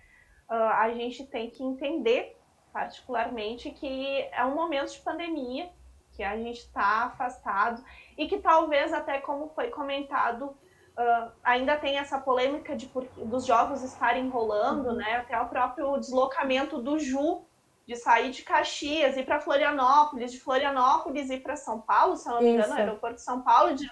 Uh, 0.49 0.53
a 0.53 0.91
gente 0.93 1.25
tem 1.25 1.49
que 1.49 1.63
entender, 1.63 2.37
particularmente, 2.71 3.69
que 3.71 4.21
é 4.31 4.45
um 4.45 4.55
momento 4.55 4.93
de 4.93 4.99
pandemia, 4.99 5.69
que 6.13 6.23
a 6.23 6.37
gente 6.37 6.59
está 6.59 7.05
afastado 7.05 7.83
e 8.17 8.27
que 8.27 8.37
talvez 8.37 8.93
até 8.93 9.19
como 9.19 9.49
foi 9.49 9.69
comentado 9.69 10.45
uh, 10.45 11.31
ainda 11.43 11.75
tem 11.75 11.97
essa 11.97 12.19
polêmica 12.19 12.75
de 12.75 12.85
por, 12.85 13.05
dos 13.17 13.45
jogos 13.45 13.83
estarem 13.83 14.29
rolando, 14.29 14.89
uhum. 14.89 14.95
né? 14.95 15.17
Até 15.17 15.39
o 15.39 15.49
próprio 15.49 15.97
deslocamento 15.97 16.81
do 16.81 16.97
Ju 16.97 17.43
de 17.85 17.97
sair 17.97 18.31
de 18.31 18.43
Caxias, 18.43 19.17
ir 19.17 19.25
para 19.25 19.41
Florianópolis, 19.41 20.31
de 20.31 20.39
Florianópolis 20.39 21.29
ir 21.29 21.41
para 21.41 21.57
São 21.57 21.81
Paulo, 21.81 22.15
se 22.15 22.29
eu 22.29 22.35
não 22.35 22.41
me 22.41 22.51
engano, 22.51 22.73
aeroporto 22.73 23.15
de 23.15 23.21
São 23.21 23.41
Paulo, 23.41 23.75
de, 23.75 23.89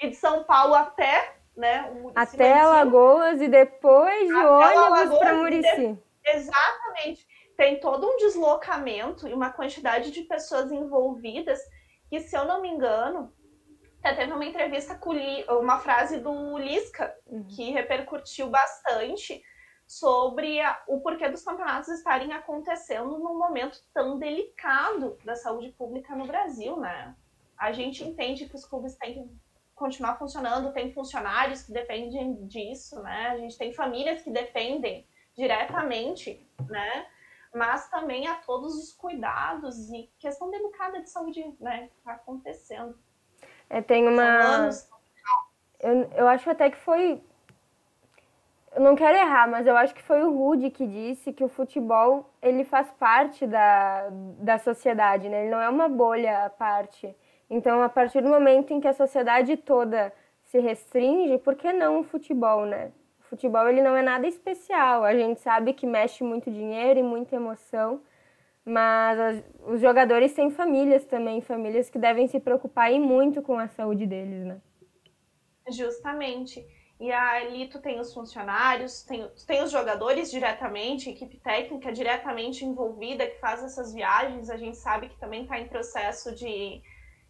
e 0.00 0.10
de 0.10 0.16
São 0.16 0.44
Paulo 0.44 0.74
até, 0.74 1.36
né? 1.56 1.90
Até 2.14 2.60
Alagoas 2.60 3.40
e 3.40 3.48
depois 3.48 4.26
de 4.26 4.34
ônibus 4.34 5.18
para 5.18 5.34
Murici. 5.34 5.98
Exatamente. 6.24 7.26
Tem 7.56 7.78
todo 7.78 8.06
um 8.06 8.16
deslocamento 8.16 9.28
e 9.28 9.32
uma 9.32 9.52
quantidade 9.52 10.10
de 10.10 10.22
pessoas 10.22 10.72
envolvidas 10.72 11.60
que, 12.08 12.20
se 12.20 12.36
eu 12.36 12.44
não 12.44 12.60
me 12.60 12.68
engano, 12.68 13.32
até 14.00 14.16
teve 14.16 14.32
uma 14.32 14.44
entrevista 14.44 14.94
com 14.96 15.14
uma 15.60 15.78
frase 15.78 16.18
do 16.18 16.58
Lisca 16.58 17.14
uhum. 17.26 17.46
que 17.48 17.70
repercutiu 17.70 18.50
bastante 18.50 19.42
sobre 19.86 20.60
a, 20.60 20.82
o 20.88 21.00
porquê 21.00 21.28
dos 21.28 21.42
campeonatos 21.42 21.88
estarem 21.88 22.32
acontecendo 22.32 23.18
num 23.18 23.38
momento 23.38 23.78
tão 23.92 24.18
delicado 24.18 25.16
da 25.24 25.36
saúde 25.36 25.70
pública 25.70 26.14
no 26.16 26.26
Brasil, 26.26 26.78
né? 26.78 27.14
A 27.56 27.72
gente 27.72 28.02
entende 28.02 28.48
que 28.48 28.56
os 28.56 28.66
clubes 28.66 28.96
têm 28.96 29.14
que 29.14 29.43
continuar 29.74 30.16
funcionando, 30.16 30.72
tem 30.72 30.92
funcionários 30.92 31.62
que 31.62 31.72
dependem 31.72 32.46
disso, 32.46 33.02
né? 33.02 33.28
A 33.28 33.36
gente 33.36 33.58
tem 33.58 33.72
famílias 33.72 34.22
que 34.22 34.30
dependem 34.30 35.06
diretamente, 35.36 36.46
né? 36.68 37.06
Mas 37.54 37.88
também 37.88 38.26
há 38.26 38.36
todos 38.36 38.74
os 38.76 38.92
cuidados 38.92 39.76
e 39.90 40.10
questão 40.18 40.50
delicada 40.50 41.00
de 41.00 41.10
saúde, 41.10 41.44
né? 41.60 41.88
Que 41.88 41.98
está 41.98 42.12
acontecendo. 42.12 42.98
É, 43.70 43.80
tem 43.80 44.08
uma. 44.08 44.68
Eu, 45.80 46.10
eu 46.12 46.28
acho 46.28 46.48
até 46.50 46.70
que 46.70 46.76
foi 46.76 47.22
eu 48.74 48.80
não 48.80 48.96
quero 48.96 49.16
errar, 49.16 49.48
mas 49.48 49.66
eu 49.68 49.76
acho 49.76 49.94
que 49.94 50.02
foi 50.02 50.22
o 50.24 50.36
Rude 50.36 50.68
que 50.68 50.84
disse 50.84 51.32
que 51.32 51.44
o 51.44 51.48
futebol 51.48 52.28
ele 52.42 52.64
faz 52.64 52.90
parte 52.90 53.46
da, 53.46 54.08
da 54.40 54.58
sociedade, 54.58 55.28
né? 55.28 55.42
Ele 55.42 55.50
não 55.50 55.60
é 55.60 55.68
uma 55.68 55.88
bolha 55.88 56.46
à 56.46 56.50
parte. 56.50 57.14
Então, 57.54 57.80
a 57.82 57.88
partir 57.88 58.20
do 58.20 58.28
momento 58.28 58.72
em 58.72 58.80
que 58.80 58.88
a 58.88 58.92
sociedade 58.92 59.56
toda 59.56 60.12
se 60.42 60.58
restringe, 60.58 61.38
por 61.38 61.54
que 61.54 61.72
não 61.72 62.00
o 62.00 62.02
futebol, 62.02 62.66
né? 62.66 62.90
O 63.20 63.22
futebol 63.22 63.68
ele 63.68 63.80
não 63.80 63.96
é 63.96 64.02
nada 64.02 64.26
especial. 64.26 65.04
A 65.04 65.14
gente 65.14 65.40
sabe 65.40 65.72
que 65.72 65.86
mexe 65.86 66.24
muito 66.24 66.50
dinheiro 66.50 66.98
e 66.98 67.02
muita 67.04 67.36
emoção, 67.36 68.02
mas 68.64 69.20
as, 69.20 69.44
os 69.68 69.80
jogadores 69.80 70.34
têm 70.34 70.50
famílias 70.50 71.04
também, 71.04 71.40
famílias 71.40 71.88
que 71.88 71.96
devem 71.96 72.26
se 72.26 72.40
preocupar 72.40 72.92
e 72.92 72.98
muito 72.98 73.40
com 73.40 73.56
a 73.56 73.68
saúde 73.68 74.04
deles, 74.04 74.44
né? 74.44 74.60
Justamente. 75.70 76.66
E 76.98 77.12
ali 77.12 77.68
tu 77.68 77.80
tem 77.80 78.00
os 78.00 78.12
funcionários, 78.12 79.04
tem, 79.04 79.30
tem 79.46 79.62
os 79.62 79.70
jogadores 79.70 80.28
diretamente, 80.28 81.08
equipe 81.08 81.36
técnica 81.38 81.92
diretamente 81.92 82.64
envolvida 82.64 83.28
que 83.28 83.38
faz 83.38 83.62
essas 83.62 83.94
viagens. 83.94 84.50
A 84.50 84.56
gente 84.56 84.76
sabe 84.76 85.08
que 85.08 85.20
também 85.20 85.42
está 85.44 85.56
em 85.60 85.68
processo 85.68 86.34
de 86.34 86.82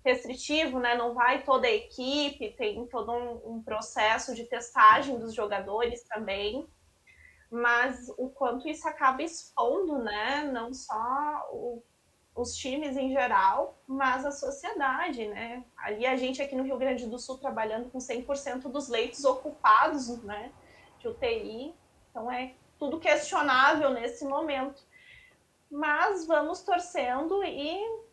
restritivo, 0.05 0.79
né? 0.79 0.95
Não 0.95 1.15
vai 1.15 1.43
toda 1.43 1.67
a 1.67 1.73
equipe, 1.73 2.55
tem 2.57 2.87
todo 2.87 3.13
um, 3.13 3.55
um 3.55 3.63
processo 3.63 4.35
de 4.35 4.45
testagem 4.45 5.19
dos 5.19 5.35
jogadores 5.35 6.03
também. 6.05 6.67
Mas 7.51 8.13
o 8.19 8.29
quanto 8.29 8.69
isso 8.69 8.87
acaba 8.89 9.23
expondo, 9.23 9.99
né? 9.99 10.51
Não 10.53 10.75
só 10.75 11.49
o 11.53 11.83
os 12.35 12.57
times 12.57 12.97
em 12.97 13.13
geral, 13.13 13.79
mas 13.87 14.27
a 14.27 14.33
sociedade, 14.33 15.27
né? 15.29 15.65
Ali 15.77 16.05
a 16.05 16.17
gente 16.17 16.43
aqui 16.43 16.57
no 16.57 16.65
Rio 16.65 16.77
Grande 16.77 17.07
do 17.07 17.19
Sul 17.19 17.39
trabalhando 17.39 17.91
com 17.91 17.99
100% 17.99 18.63
dos 18.63 18.89
leitos 18.89 19.25
ocupados, 19.25 20.09
né, 20.25 20.51
de 20.99 21.07
UTI. 21.07 21.75
Então 22.11 22.31
é 22.31 22.55
tudo 22.79 22.99
questionável 22.99 23.91
nesse 23.91 24.25
momento. 24.25 24.83
Mas 25.71 26.27
vamos 26.27 26.61
torcendo 26.63 27.43
e 27.45 28.04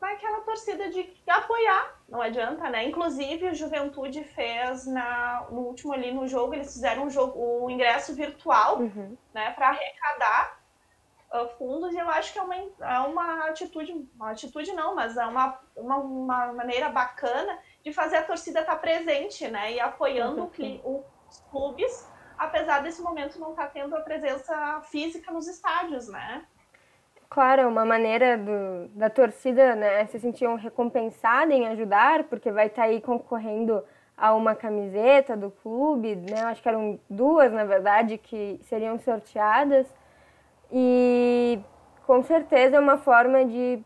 vai 0.00 0.14
aquela 0.14 0.40
torcida 0.42 0.88
de 0.90 1.12
apoiar, 1.26 2.00
não 2.08 2.22
adianta, 2.22 2.70
né? 2.70 2.84
Inclusive, 2.84 3.48
o 3.48 3.54
Juventude 3.54 4.22
fez 4.22 4.86
na, 4.86 5.46
no 5.50 5.62
último 5.62 5.92
ali 5.92 6.12
no 6.12 6.28
jogo, 6.28 6.54
eles 6.54 6.72
fizeram 6.72 7.04
um 7.04 7.10
jogo, 7.10 7.64
o 7.64 7.68
ingresso 7.68 8.14
virtual, 8.14 8.78
uhum. 8.78 9.16
né, 9.34 9.50
para 9.52 9.68
arrecadar 9.70 10.60
uh, 11.32 11.48
fundos 11.58 11.92
e 11.92 11.98
eu 11.98 12.08
acho 12.08 12.32
que 12.32 12.38
é 12.38 12.42
uma, 12.42 12.56
é 12.56 12.98
uma 13.00 13.48
atitude, 13.48 14.08
uma 14.14 14.30
atitude 14.30 14.72
não, 14.72 14.94
mas 14.94 15.16
é 15.16 15.26
uma, 15.26 15.58
uma, 15.76 15.96
uma 15.96 16.52
maneira 16.52 16.88
bacana 16.88 17.58
de 17.82 17.92
fazer 17.92 18.18
a 18.18 18.24
torcida 18.24 18.60
estar 18.60 18.74
tá 18.74 18.78
presente, 18.78 19.48
né? 19.48 19.72
E 19.72 19.80
apoiando 19.80 20.50
uhum. 20.58 21.04
os 21.28 21.40
clubes, 21.50 22.08
apesar 22.36 22.82
desse 22.82 23.02
momento 23.02 23.38
não 23.38 23.50
estar 23.50 23.64
tá 23.64 23.70
tendo 23.70 23.96
a 23.96 24.00
presença 24.00 24.80
física 24.82 25.32
nos 25.32 25.48
estádios, 25.48 26.08
né? 26.08 26.46
Claro, 27.30 27.62
é 27.62 27.66
uma 27.66 27.84
maneira 27.84 28.38
do, 28.38 28.88
da 28.94 29.10
torcida 29.10 29.76
né, 29.76 30.06
se 30.06 30.18
sentir 30.18 30.48
recompensada 30.56 31.52
em 31.52 31.66
ajudar, 31.68 32.24
porque 32.24 32.50
vai 32.50 32.68
estar 32.68 32.82
tá 32.82 32.88
aí 32.88 33.00
concorrendo 33.00 33.82
a 34.16 34.34
uma 34.34 34.54
camiseta 34.54 35.36
do 35.36 35.50
clube, 35.50 36.16
né? 36.16 36.42
Acho 36.44 36.62
que 36.62 36.68
eram 36.68 36.98
duas, 37.08 37.52
na 37.52 37.64
verdade, 37.64 38.18
que 38.18 38.58
seriam 38.62 38.98
sorteadas. 38.98 39.86
E 40.72 41.60
com 42.06 42.22
certeza 42.22 42.76
é 42.76 42.80
uma 42.80 42.98
forma 42.98 43.44
de, 43.44 43.80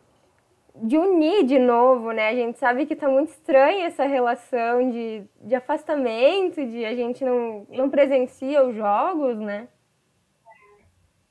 de 0.77 0.97
unir 0.97 1.45
de 1.45 1.59
novo, 1.59 2.13
né? 2.13 2.29
A 2.29 2.35
gente 2.35 2.59
sabe 2.59 2.87
que 2.87 2.95
está 2.95 3.09
muito 3.09 3.31
estranha 3.31 3.87
essa 3.87 4.05
relação 4.05 4.91
de, 4.91 5.25
de 5.41 5.55
afastamento, 5.55 6.65
de 6.65 6.85
a 6.85 6.95
gente 6.95 7.25
não, 7.25 7.67
não 7.69 7.91
presencia 7.91 8.65
os 8.65 8.75
jogos, 8.75 9.39
né? 9.39 9.69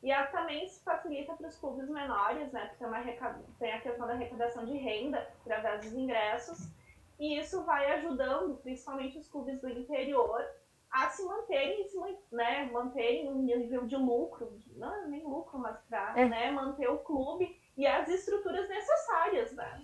E 0.03 0.11
também 0.31 0.67
se 0.67 0.83
facilita 0.83 1.33
para 1.33 1.47
os 1.47 1.57
clubes 1.57 1.87
menores, 1.87 2.51
né? 2.51 2.71
Porque 2.77 2.83
tem 3.59 3.73
a 3.73 3.81
questão 3.81 4.07
da 4.07 4.13
arrecadação 4.13 4.65
de 4.65 4.75
renda 4.75 5.27
através 5.41 5.81
dos 5.81 5.93
ingressos. 5.93 6.67
E 7.19 7.37
isso 7.37 7.63
vai 7.63 7.91
ajudando, 7.93 8.57
principalmente 8.63 9.19
os 9.19 9.27
clubes 9.27 9.61
do 9.61 9.69
interior, 9.69 10.43
a 10.91 11.07
se 11.09 11.23
manterem, 11.23 11.85
né, 12.31 12.69
manterem 12.71 13.29
um 13.29 13.43
nível 13.43 13.85
de 13.85 13.95
lucro, 13.95 14.51
não 14.75 15.07
nem 15.07 15.23
lucro, 15.23 15.59
mas 15.59 15.77
para 15.87 16.19
é. 16.19 16.25
né, 16.25 16.51
manter 16.51 16.89
o 16.89 16.97
clube 16.97 17.55
e 17.77 17.85
as 17.85 18.09
estruturas 18.09 18.67
necessárias, 18.67 19.53
né? 19.53 19.81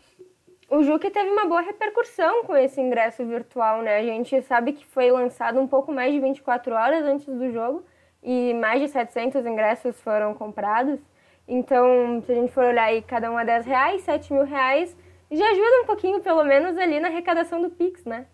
O 0.70 0.84
Juque 0.84 1.10
teve 1.10 1.30
uma 1.30 1.46
boa 1.46 1.62
repercussão 1.62 2.44
com 2.44 2.58
esse 2.58 2.82
ingresso 2.82 3.26
virtual, 3.26 3.82
né? 3.82 4.00
A 4.00 4.04
gente 4.04 4.42
sabe 4.42 4.74
que 4.74 4.86
foi 4.86 5.10
lançado 5.10 5.62
um 5.62 5.68
pouco 5.68 5.94
mais 5.94 6.12
de 6.12 6.20
24 6.20 6.74
horas 6.76 7.06
antes 7.06 7.26
do 7.26 7.52
jogo 7.52 7.86
e 8.28 8.54
mais 8.54 8.82
de 8.82 8.90
700 8.90 9.46
ingressos 9.46 10.02
foram 10.02 10.34
comprados. 10.34 11.00
Então, 11.48 12.22
se 12.24 12.32
a 12.34 12.36
gente 12.36 12.52
for 12.52 12.66
olhar 12.66 12.84
aí, 12.84 13.02
cada 13.02 13.32
um 13.32 13.38
a 13.38 13.44
10 13.46 13.66
reais, 13.66 14.02
7 14.02 14.34
mil 14.34 14.44
reais, 14.44 14.98
já 15.32 15.50
ajuda 15.50 15.82
um 15.84 15.86
pouquinho, 15.86 16.20
pelo 16.20 16.44
menos, 16.44 16.78
ali 16.78 17.00
na 17.00 17.08
arrecadação 17.08 17.62
do 17.62 17.70
Pix, 17.70 18.04
né? 18.04 18.28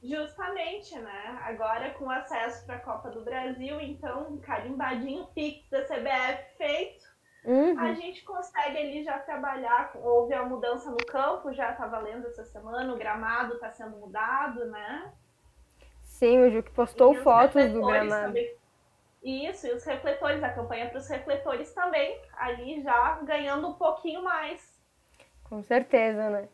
Justamente, 0.00 0.96
né? 1.00 1.36
Agora 1.42 1.90
com 1.90 2.08
acesso 2.08 2.64
para 2.64 2.76
a 2.76 2.78
Copa 2.80 3.10
do 3.10 3.24
Brasil, 3.24 3.80
então, 3.80 4.38
carimbadinho 4.38 5.26
Pix 5.34 5.68
da 5.68 5.82
CBF 5.82 6.56
feito, 6.56 7.04
uhum. 7.44 7.76
a 7.76 7.92
gente 7.94 8.22
consegue 8.22 8.78
ali 8.78 9.02
já 9.02 9.18
trabalhar. 9.18 9.90
Houve 9.96 10.32
a 10.32 10.44
mudança 10.44 10.92
no 10.92 11.04
campo, 11.04 11.52
já 11.52 11.72
está 11.72 11.88
valendo 11.88 12.28
essa 12.28 12.44
semana, 12.44 12.94
o 12.94 12.96
gramado 12.96 13.54
está 13.54 13.68
sendo 13.72 13.96
mudado, 13.96 14.64
né? 14.66 15.12
Sim, 16.04 16.38
o 16.38 16.50
Juque 16.52 16.70
postou 16.70 17.16
fotos 17.16 17.72
do 17.72 17.84
gramado. 17.84 18.28
Também. 18.28 18.58
Isso, 19.22 19.66
e 19.66 19.72
os 19.72 19.84
refletores, 19.84 20.42
a 20.42 20.50
campanha 20.50 20.88
para 20.88 20.98
os 20.98 21.08
refletores 21.08 21.72
também, 21.72 22.20
ali 22.36 22.80
já 22.82 23.18
ganhando 23.22 23.68
um 23.68 23.74
pouquinho 23.74 24.22
mais. 24.22 24.78
Com 25.44 25.62
certeza, 25.62 26.30
né? 26.30 26.48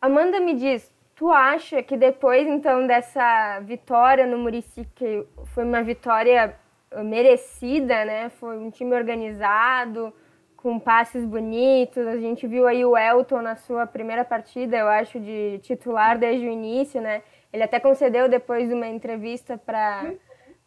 Amanda 0.00 0.40
me 0.40 0.54
diz, 0.54 0.92
Tu 1.14 1.30
acha 1.30 1.82
que 1.82 1.96
depois, 1.96 2.48
então, 2.48 2.84
dessa 2.84 3.60
vitória 3.60 4.26
no 4.26 4.38
Murici, 4.38 4.84
que 4.94 5.24
foi 5.54 5.62
uma 5.62 5.80
vitória 5.80 6.56
uh, 6.90 7.04
merecida, 7.04 8.04
né? 8.04 8.28
Foi 8.30 8.58
um 8.58 8.70
time 8.70 8.94
organizado, 8.94 10.12
com 10.56 10.78
passes 10.80 11.24
bonitos. 11.24 12.06
A 12.06 12.16
gente 12.16 12.46
viu 12.46 12.66
aí 12.66 12.84
o 12.84 12.96
Elton 12.96 13.42
na 13.42 13.54
sua 13.54 13.86
primeira 13.86 14.24
partida, 14.24 14.76
eu 14.76 14.88
acho, 14.88 15.20
de 15.20 15.60
titular 15.62 16.18
desde 16.18 16.44
o 16.46 16.50
início, 16.50 17.00
né? 17.00 17.22
Ele 17.52 17.62
até 17.62 17.78
concedeu 17.78 18.28
depois 18.28 18.72
uma 18.72 18.88
entrevista 18.88 19.56
para 19.58 20.12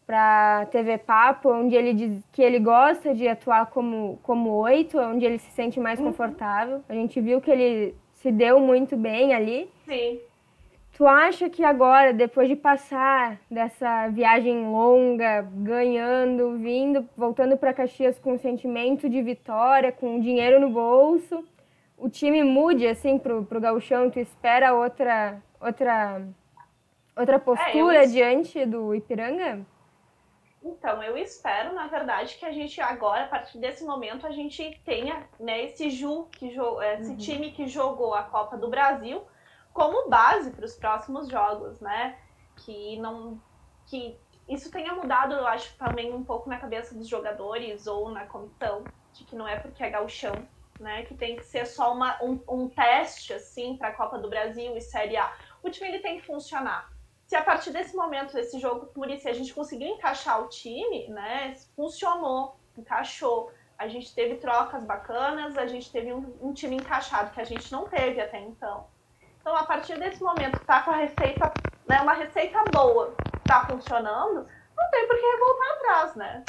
para 0.05 0.67
TV 0.67 0.97
Papo, 0.97 1.49
onde 1.51 1.75
ele 1.75 1.93
diz 1.93 2.23
que 2.31 2.41
ele 2.41 2.59
gosta 2.59 3.13
de 3.13 3.27
atuar 3.27 3.67
como 3.67 4.19
como 4.21 4.49
oito, 4.51 4.99
onde 4.99 5.25
ele 5.25 5.39
se 5.39 5.51
sente 5.51 5.79
mais 5.79 5.99
uhum. 5.99 6.07
confortável. 6.07 6.81
A 6.87 6.93
gente 6.93 7.19
viu 7.19 7.41
que 7.41 7.49
ele 7.49 7.95
se 8.13 8.31
deu 8.31 8.59
muito 8.59 8.95
bem 8.95 9.33
ali. 9.33 9.69
Sim. 9.85 10.19
Tu 10.95 11.05
acha 11.05 11.49
que 11.49 11.61
agora, 11.61 12.13
depois 12.13 12.47
de 12.47 12.55
passar 12.55 13.37
dessa 13.51 14.07
viagem 14.07 14.65
longa, 14.71 15.41
ganhando, 15.53 16.57
vindo, 16.57 17.05
voltando 17.17 17.57
para 17.57 17.73
Caxias 17.73 18.17
com 18.17 18.33
um 18.33 18.37
sentimento 18.37 19.09
de 19.09 19.21
vitória, 19.21 19.91
com 19.91 20.21
dinheiro 20.21 20.57
no 20.57 20.69
bolso, 20.69 21.43
o 21.97 22.09
time 22.09 22.43
mude 22.43 22.87
assim 22.87 23.17
pro, 23.19 23.43
pro 23.43 23.59
gauchão? 23.59 24.09
Tu 24.09 24.19
espera 24.19 24.73
outra 24.73 25.41
outra 25.59 26.21
outra 27.15 27.39
postura 27.39 28.03
é, 28.03 28.05
eu... 28.05 28.11
diante 28.11 28.65
do 28.65 28.95
Ipiranga? 28.95 29.65
Então, 30.65 31.03
eu 31.03 31.15
espero, 31.15 31.75
na 31.75 31.85
verdade, 31.85 32.37
que 32.37 32.45
a 32.45 32.51
gente 32.51 32.81
agora, 32.81 33.25
a 33.25 33.27
partir 33.27 33.59
desse 33.59 33.85
momento, 33.85 34.25
a 34.25 34.31
gente 34.31 34.81
tenha 34.83 35.29
né, 35.39 35.63
esse 35.65 35.91
Ju, 35.91 36.27
que 36.31 36.47
esse 36.47 37.11
uhum. 37.11 37.17
time 37.17 37.51
que 37.51 37.67
jogou 37.67 38.15
a 38.15 38.23
Copa 38.23 38.57
do 38.57 38.67
Brasil, 38.67 39.21
como 39.71 40.09
base 40.09 40.49
para 40.49 40.65
os 40.65 40.75
próximos 40.75 41.29
jogos, 41.29 41.79
né? 41.79 42.17
Que 42.55 42.97
não 42.97 43.39
que 43.85 44.17
isso 44.49 44.71
tenha 44.71 44.95
mudado, 44.95 45.35
eu 45.35 45.45
acho, 45.45 45.77
também 45.77 46.11
um 46.11 46.23
pouco 46.23 46.49
na 46.49 46.57
cabeça 46.57 46.95
dos 46.95 47.07
jogadores 47.07 47.85
ou 47.85 48.09
na 48.09 48.25
comissão, 48.25 48.83
de 49.13 49.23
que 49.23 49.35
não 49.35 49.47
é 49.47 49.57
porque 49.57 49.83
é 49.83 49.89
gauchão, 49.91 50.47
né? 50.79 51.03
Que 51.03 51.13
tem 51.13 51.35
que 51.35 51.45
ser 51.45 51.67
só 51.67 51.93
uma, 51.93 52.17
um, 52.23 52.39
um 52.49 52.67
teste, 52.67 53.33
assim, 53.33 53.77
para 53.77 53.89
a 53.89 53.93
Copa 53.93 54.17
do 54.17 54.29
Brasil 54.29 54.75
e 54.75 54.81
Série 54.81 55.15
A. 55.15 55.31
O 55.61 55.69
time 55.69 55.89
ele 55.89 55.99
tem 55.99 56.19
que 56.19 56.25
funcionar. 56.25 56.94
Se 57.25 57.35
a 57.35 57.41
partir 57.41 57.71
desse 57.71 57.95
momento, 57.95 58.33
desse 58.33 58.59
jogo 58.59 58.85
com 58.87 58.99
Murici, 58.99 59.27
a 59.27 59.33
gente 59.33 59.53
conseguiu 59.53 59.87
encaixar 59.87 60.41
o 60.43 60.47
time, 60.47 61.07
né? 61.07 61.55
Funcionou, 61.75 62.55
encaixou. 62.77 63.51
A 63.77 63.87
gente 63.87 64.13
teve 64.13 64.35
trocas 64.35 64.83
bacanas, 64.83 65.57
a 65.57 65.65
gente 65.65 65.91
teve 65.91 66.13
um, 66.13 66.33
um 66.41 66.53
time 66.53 66.75
encaixado 66.75 67.31
que 67.31 67.41
a 67.41 67.43
gente 67.43 67.71
não 67.71 67.85
teve 67.85 68.21
até 68.21 68.39
então. 68.39 68.85
Então, 69.41 69.55
a 69.55 69.63
partir 69.63 69.99
desse 69.99 70.23
momento 70.23 70.59
que 70.59 70.65
tá 70.65 70.81
com 70.81 70.91
a 70.91 70.95
receita, 70.95 71.51
né, 71.87 71.99
uma 72.01 72.13
receita 72.13 72.63
boa, 72.71 73.13
tá 73.43 73.65
funcionando, 73.65 74.47
não 74.77 74.89
tem 74.91 75.07
por 75.07 75.15
que 75.15 75.37
voltar 75.37 75.73
atrás, 75.73 76.15
né? 76.15 76.43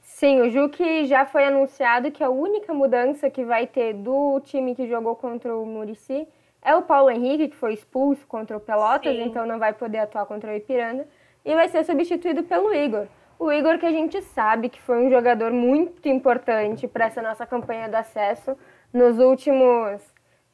Sim, 0.00 0.42
o 0.42 0.50
Juque 0.50 1.06
já 1.06 1.24
foi 1.24 1.44
anunciado 1.44 2.10
que 2.10 2.22
a 2.22 2.30
única 2.30 2.72
mudança 2.72 3.28
que 3.30 3.44
vai 3.44 3.66
ter 3.66 3.94
do 3.94 4.38
time 4.40 4.74
que 4.74 4.86
jogou 4.86 5.16
contra 5.16 5.56
o 5.56 5.64
Murici 5.64 6.28
é 6.62 6.74
o 6.74 6.82
Paulo 6.82 7.10
Henrique, 7.10 7.48
que 7.48 7.56
foi 7.56 7.74
expulso 7.74 8.26
contra 8.26 8.56
o 8.56 8.60
Pelotas, 8.60 9.14
Sim. 9.14 9.24
então 9.24 9.44
não 9.44 9.58
vai 9.58 9.72
poder 9.72 9.98
atuar 9.98 10.26
contra 10.26 10.52
o 10.52 10.54
Ipiranga, 10.54 11.06
e 11.44 11.54
vai 11.54 11.68
ser 11.68 11.84
substituído 11.84 12.44
pelo 12.44 12.72
Igor. 12.72 13.06
O 13.38 13.50
Igor 13.50 13.78
que 13.78 13.86
a 13.86 13.90
gente 13.90 14.22
sabe 14.22 14.68
que 14.68 14.80
foi 14.80 15.04
um 15.04 15.10
jogador 15.10 15.50
muito 15.50 16.08
importante 16.08 16.86
para 16.86 17.06
essa 17.06 17.20
nossa 17.20 17.44
campanha 17.44 17.88
de 17.88 17.96
acesso 17.96 18.56
nos 18.92 19.18
últimos 19.18 20.00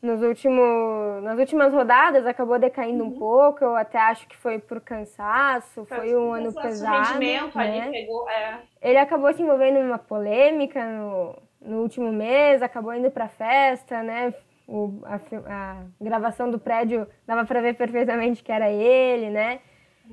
nos 0.00 0.22
últimos, 0.22 1.22
nas 1.24 1.38
últimas 1.38 1.72
rodadas 1.72 2.24
acabou 2.24 2.58
decaindo 2.58 3.02
uhum. 3.02 3.10
um 3.10 3.18
pouco. 3.18 3.64
Eu 3.64 3.76
até 3.76 3.98
acho 3.98 4.28
que 4.28 4.36
foi 4.36 4.58
por 4.58 4.80
cansaço, 4.80 5.84
foi, 5.86 5.98
foi 5.98 6.16
um 6.16 6.32
ano 6.32 6.52
pesado. 6.52 7.18
Né? 7.18 7.90
Pegou, 7.90 8.30
é. 8.30 8.60
Ele 8.80 8.98
acabou 8.98 9.32
se 9.32 9.42
envolvendo 9.42 9.80
numa 9.80 9.98
polêmica 9.98 10.84
no, 10.84 11.36
no 11.60 11.82
último 11.82 12.12
mês, 12.12 12.62
acabou 12.62 12.94
indo 12.94 13.10
para 13.10 13.28
festa, 13.28 14.02
né? 14.02 14.32
O, 14.68 15.00
a, 15.04 15.18
a, 15.46 15.82
gravação 15.98 16.50
do 16.50 16.58
prédio 16.58 17.06
dava 17.26 17.44
para 17.44 17.62
ver 17.62 17.74
perfeitamente 17.74 18.44
que 18.44 18.52
era 18.52 18.70
ele, 18.70 19.30
né? 19.30 19.60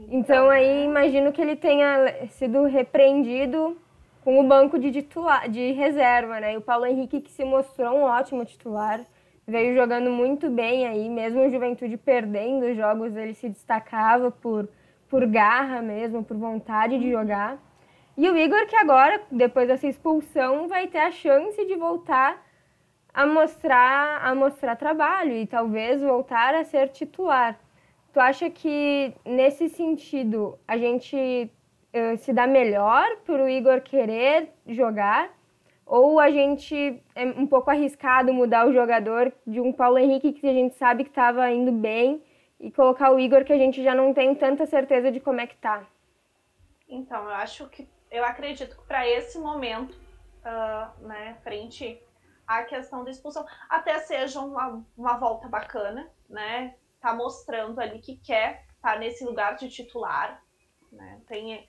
Então 0.09 0.49
aí 0.49 0.85
imagino 0.85 1.31
que 1.33 1.41
ele 1.41 1.57
tenha 1.57 2.27
sido 2.29 2.63
repreendido 2.63 3.77
com 4.23 4.39
o 4.39 4.47
banco 4.47 4.79
de 4.79 4.91
titular, 4.91 5.49
de 5.49 5.73
reserva, 5.73 6.39
né? 6.39 6.53
E 6.53 6.57
o 6.57 6.61
Paulo 6.61 6.85
Henrique 6.85 7.19
que 7.19 7.31
se 7.31 7.43
mostrou 7.43 7.97
um 7.97 8.03
ótimo 8.03 8.45
titular, 8.45 9.01
veio 9.45 9.75
jogando 9.75 10.09
muito 10.09 10.49
bem 10.49 10.87
aí, 10.87 11.09
mesmo 11.09 11.45
o 11.45 11.49
Juventude 11.49 11.97
perdendo 11.97 12.65
os 12.65 12.77
jogos, 12.77 13.15
ele 13.15 13.33
se 13.33 13.49
destacava 13.49 14.31
por 14.31 14.69
por 15.09 15.25
garra 15.25 15.81
mesmo, 15.81 16.23
por 16.23 16.37
vontade 16.37 16.99
de 16.99 17.11
jogar. 17.11 17.57
E 18.17 18.29
o 18.29 18.37
Igor 18.37 18.65
que 18.67 18.75
agora, 18.75 19.21
depois 19.31 19.67
dessa 19.67 19.87
expulsão, 19.87 20.67
vai 20.67 20.87
ter 20.87 20.99
a 20.99 21.11
chance 21.11 21.65
de 21.65 21.75
voltar 21.75 22.44
a 23.15 23.25
mostrar 23.25 24.21
a 24.21 24.35
mostrar 24.35 24.75
trabalho 24.75 25.31
e 25.31 25.47
talvez 25.47 26.01
voltar 26.01 26.53
a 26.53 26.65
ser 26.65 26.89
titular. 26.89 27.57
Tu 28.11 28.19
acha 28.19 28.49
que 28.49 29.13
nesse 29.23 29.69
sentido 29.69 30.59
a 30.67 30.77
gente 30.77 31.49
uh, 31.93 32.17
se 32.17 32.33
dá 32.33 32.45
melhor 32.45 33.05
para 33.25 33.41
o 33.41 33.47
Igor 33.47 33.79
querer 33.79 34.49
jogar? 34.67 35.33
Ou 35.85 36.19
a 36.19 36.29
gente 36.29 37.01
é 37.15 37.25
um 37.25 37.47
pouco 37.47 37.69
arriscado 37.69 38.33
mudar 38.33 38.67
o 38.67 38.73
jogador 38.73 39.31
de 39.47 39.61
um 39.61 39.71
Paulo 39.71 39.97
Henrique 39.97 40.33
que 40.33 40.47
a 40.47 40.53
gente 40.53 40.75
sabe 40.75 41.03
que 41.03 41.11
estava 41.11 41.49
indo 41.51 41.71
bem 41.71 42.21
e 42.59 42.69
colocar 42.69 43.13
o 43.13 43.19
Igor 43.19 43.45
que 43.45 43.53
a 43.53 43.57
gente 43.57 43.81
já 43.83 43.95
não 43.95 44.13
tem 44.13 44.35
tanta 44.35 44.65
certeza 44.65 45.11
de 45.11 45.19
como 45.21 45.39
é 45.39 45.47
que 45.47 45.55
tá? 45.57 45.85
Então, 46.89 47.23
eu 47.23 47.35
acho 47.35 47.69
que 47.69 47.87
eu 48.11 48.25
acredito 48.25 48.75
que 48.75 48.83
para 48.85 49.07
esse 49.07 49.37
momento, 49.37 49.95
uh, 50.43 51.07
né, 51.07 51.37
frente 51.43 52.01
à 52.47 52.63
questão 52.63 53.03
da 53.03 53.11
expulsão, 53.11 53.45
até 53.69 53.99
seja 53.99 54.39
uma, 54.41 54.83
uma 54.97 55.17
volta 55.17 55.47
bacana, 55.47 56.09
né? 56.29 56.75
tá 57.05 57.13
mostrando 57.13 57.79
ali 57.79 57.99
que 57.99 58.17
quer 58.17 58.65
estar 58.75 58.93
tá 58.93 58.99
nesse 58.99 59.23
lugar 59.23 59.55
de 59.55 59.69
titular. 59.69 60.41
Né? 60.91 61.21
Tem, 61.27 61.67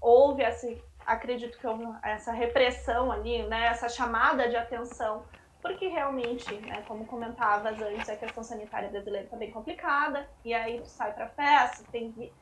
houve 0.00 0.42
essa, 0.42 0.66
acredito 1.04 1.58
que 1.58 1.66
houve 1.66 1.84
essa 2.02 2.32
repressão 2.32 3.12
ali, 3.12 3.42
né? 3.42 3.66
essa 3.66 3.90
chamada 3.90 4.48
de 4.48 4.56
atenção, 4.56 5.26
porque 5.60 5.86
realmente, 5.88 6.54
né, 6.56 6.82
como 6.86 7.06
comentavas 7.06 7.80
antes, 7.80 8.08
a 8.08 8.16
questão 8.16 8.42
sanitária 8.42 8.90
brasileira 8.90 9.24
está 9.24 9.36
bem 9.36 9.50
complicada, 9.50 10.28
e 10.44 10.52
aí 10.52 10.80
tu 10.80 10.88
sai 10.88 11.12
para 11.14 11.28
festa, 11.28 11.84
tem 11.90 12.32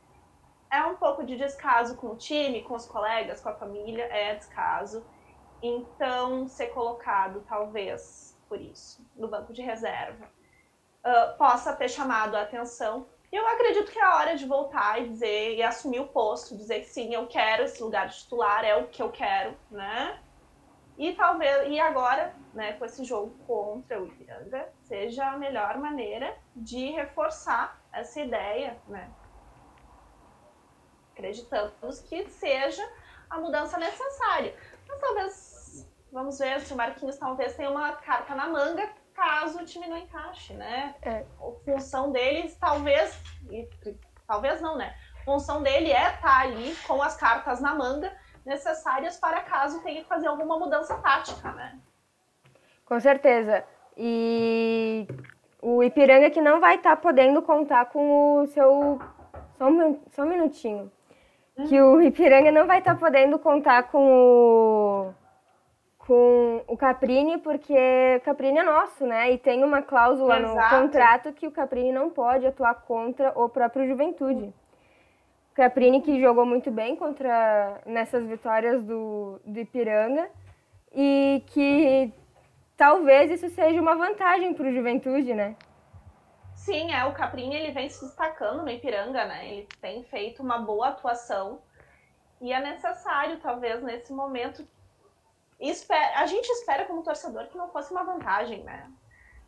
é 0.70 0.83
um 0.85 0.96
pouco 0.96 1.25
de 1.25 1.37
descaso 1.37 1.96
com 1.96 2.09
o 2.09 2.16
time, 2.16 2.62
com 2.62 2.75
os 2.75 2.87
colegas, 2.87 3.40
com 3.42 3.51
a 3.51 3.55
família, 3.55 4.05
é 4.05 4.35
descaso. 4.35 5.05
Então, 5.62 6.48
ser 6.48 6.68
colocado, 6.68 7.44
talvez, 7.48 8.37
por 8.48 8.61
isso, 8.61 9.07
no 9.16 9.29
banco 9.29 9.53
de 9.53 9.62
reserva, 9.62 10.29
uh, 11.05 11.37
possa 11.38 11.72
ter 11.75 11.88
chamado 11.88 12.35
a 12.35 12.42
atenção. 12.42 13.07
E 13.31 13.37
eu 13.37 13.46
acredito 13.46 13.90
que 13.90 13.98
é 13.98 14.03
a 14.03 14.16
hora 14.16 14.37
de 14.37 14.44
voltar 14.44 15.01
e 15.01 15.09
dizer, 15.09 15.55
e 15.55 15.62
assumir 15.62 16.01
o 16.01 16.09
posto, 16.09 16.57
dizer 16.57 16.83
sim, 16.85 17.14
eu 17.14 17.27
quero 17.29 17.62
esse 17.62 17.83
lugar 17.83 18.09
de 18.09 18.18
titular, 18.18 18.64
é 18.64 18.77
o 18.77 18.88
que 18.88 19.01
eu 19.01 19.11
quero, 19.11 19.57
né? 19.70 20.18
E 20.98 21.14
talvez, 21.14 21.68
e 21.68 21.81
agora, 21.81 22.35
né, 22.53 22.75
com 22.75 22.85
esse 22.85 23.05
jogo 23.05 23.35
contra 23.46 24.03
o 24.03 24.07
Ipiranga, 24.07 24.68
seja 24.83 25.25
a 25.31 25.38
melhor 25.38 25.79
maneira 25.79 26.37
de 26.55 26.90
reforçar 26.90 27.81
essa 27.92 28.20
ideia, 28.20 28.77
né? 28.87 29.11
Acreditamos 31.12 32.01
que 32.01 32.29
seja 32.29 32.87
a 33.31 33.38
mudança 33.38 33.79
necessária. 33.79 34.55
Mas 34.87 35.01
talvez, 35.01 35.52
vamos 36.12 36.38
ver 36.38 36.61
se 36.61 36.72
o 36.72 36.77
Marquinhos 36.77 37.16
talvez 37.16 37.57
tenha 37.57 37.70
uma 37.70 37.92
carta 37.92 38.35
na 38.35 38.46
manga 38.48 38.88
caso 39.14 39.61
o 39.61 39.64
time 39.64 39.87
não 39.87 39.96
encaixe, 39.96 40.53
né? 40.55 40.94
É. 41.03 41.25
A 41.40 41.64
função 41.64 42.12
deles, 42.12 42.57
talvez, 42.57 43.18
talvez 44.27 44.61
não, 44.61 44.77
né? 44.77 44.94
A 45.20 45.25
função 45.25 45.62
dele 45.62 45.90
é 45.90 46.09
estar 46.09 46.20
tá 46.20 46.40
ali 46.40 46.75
com 46.87 47.03
as 47.03 47.16
cartas 47.16 47.61
na 47.61 47.75
manga 47.75 48.12
necessárias 48.44 49.18
para 49.18 49.40
caso 49.42 49.83
tenha 49.83 50.03
que 50.03 50.09
fazer 50.09 50.27
alguma 50.27 50.59
mudança 50.59 50.96
tática, 50.96 51.53
né? 51.53 51.79
Com 52.85 52.98
certeza. 53.01 53.64
E 53.96 55.07
o 55.61 55.83
Ipiranga 55.83 56.31
que 56.31 56.40
não 56.40 56.61
vai 56.61 56.77
estar 56.77 56.96
tá 56.96 57.03
podendo 57.03 57.40
contar 57.42 57.87
com 57.87 58.40
o 58.40 58.46
seu. 58.46 59.01
Só 59.57 59.68
um, 59.68 60.01
só 60.11 60.22
um 60.22 60.29
minutinho. 60.29 60.90
Que 61.68 61.81
o 61.81 62.01
Ipiranga 62.01 62.51
não 62.51 62.66
vai 62.66 62.79
estar 62.79 62.94
tá 62.94 63.01
podendo 63.01 63.38
contar 63.38 63.85
com 63.85 63.98
o 63.98 65.22
com 66.07 66.65
o 66.67 66.77
Caprini, 66.77 67.38
porque 67.38 67.75
o 68.19 68.21
Caprini 68.23 68.59
é 68.59 68.62
nosso, 68.62 69.07
né? 69.07 69.33
E 69.33 69.38
tem 69.38 69.62
uma 69.62 69.83
cláusula 69.83 70.38
Exato. 70.38 70.75
no 70.75 70.83
contrato 70.83 71.33
que 71.33 71.47
o 71.47 71.53
Caprini 71.53 71.93
não 71.93 72.11
pode 72.11 72.47
atuar 72.47 72.75
contra 72.75 73.33
o 73.38 73.49
próprio 73.49 73.87
Juventude. 73.87 74.53
O 75.53 75.55
Caprini 75.55 76.01
que 76.01 76.21
jogou 76.21 76.45
muito 76.45 76.71
bem 76.71 76.97
contra 76.97 77.81
nessas 77.87 78.27
vitórias 78.27 78.83
do, 78.83 79.41
do 79.45 79.61
Ipiranga 79.61 80.29
e 80.93 81.45
que 81.49 82.12
talvez 82.77 83.31
isso 83.31 83.49
seja 83.51 83.81
uma 83.81 83.95
vantagem 83.95 84.55
para 84.55 84.67
o 84.67 84.73
Juventude, 84.73 85.35
né? 85.35 85.55
Sim, 86.55 86.93
é, 86.93 87.05
o 87.05 87.12
Caprini 87.12 87.55
ele 87.55 87.73
vem 87.73 87.88
se 87.88 88.05
destacando 88.05 88.62
no 88.62 88.71
Ipiranga, 88.71 89.25
né? 89.25 89.49
Ele 89.49 89.69
tem 89.81 90.03
feito 90.05 90.43
uma 90.43 90.59
boa 90.59 90.88
atuação 90.88 91.61
e 92.41 92.53
é 92.53 92.61
necessário, 92.61 93.38
talvez, 93.41 93.81
nesse 93.83 94.12
momento, 94.12 94.67
espera, 95.70 96.18
a 96.18 96.27
gente 96.27 96.48
espera 96.48 96.85
como 96.85 97.03
torcedor 97.03 97.48
que 97.48 97.57
não 97.57 97.68
fosse 97.70 97.92
uma 97.92 98.05
vantagem, 98.05 98.62
né? 98.64 98.90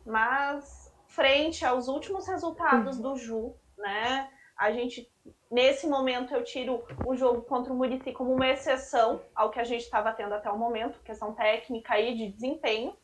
Mas 0.05 0.93
frente 1.07 1.65
aos 1.65 1.87
últimos 1.87 2.27
resultados 2.27 2.97
do 2.99 3.15
Ju, 3.15 3.55
né? 3.77 4.29
A 4.57 4.71
gente 4.71 5.11
nesse 5.51 5.87
momento 5.87 6.33
eu 6.33 6.43
tiro 6.43 6.83
o 7.05 7.15
jogo 7.15 7.41
contra 7.43 7.71
o 7.71 7.75
Murici 7.75 8.11
como 8.11 8.33
uma 8.33 8.47
exceção 8.47 9.21
ao 9.33 9.49
que 9.49 9.59
a 9.59 9.63
gente 9.63 9.81
estava 9.81 10.11
tendo 10.11 10.33
até 10.33 10.49
o 10.49 10.57
momento, 10.57 11.01
questão 11.03 11.33
técnica 11.33 11.99
e 11.99 12.15
de 12.15 12.27
desempenho. 12.29 12.95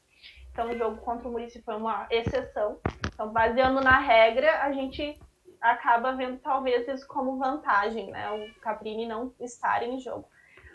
Então 0.51 0.69
o 0.69 0.77
jogo 0.77 0.97
contra 0.97 1.27
o 1.27 1.31
Murici 1.31 1.61
foi 1.61 1.75
uma 1.75 2.07
exceção. 2.09 2.79
Então 3.13 3.31
baseando 3.31 3.81
na 3.81 3.99
regra, 3.99 4.63
a 4.63 4.71
gente 4.71 5.19
acaba 5.61 6.13
vendo 6.13 6.39
talvez 6.39 6.87
isso 6.87 7.07
como 7.07 7.37
vantagem, 7.37 8.09
né? 8.11 8.31
O 8.31 8.59
Caprini 8.61 9.07
não 9.07 9.33
estar 9.39 9.83
em 9.83 9.99
jogo. 9.99 10.27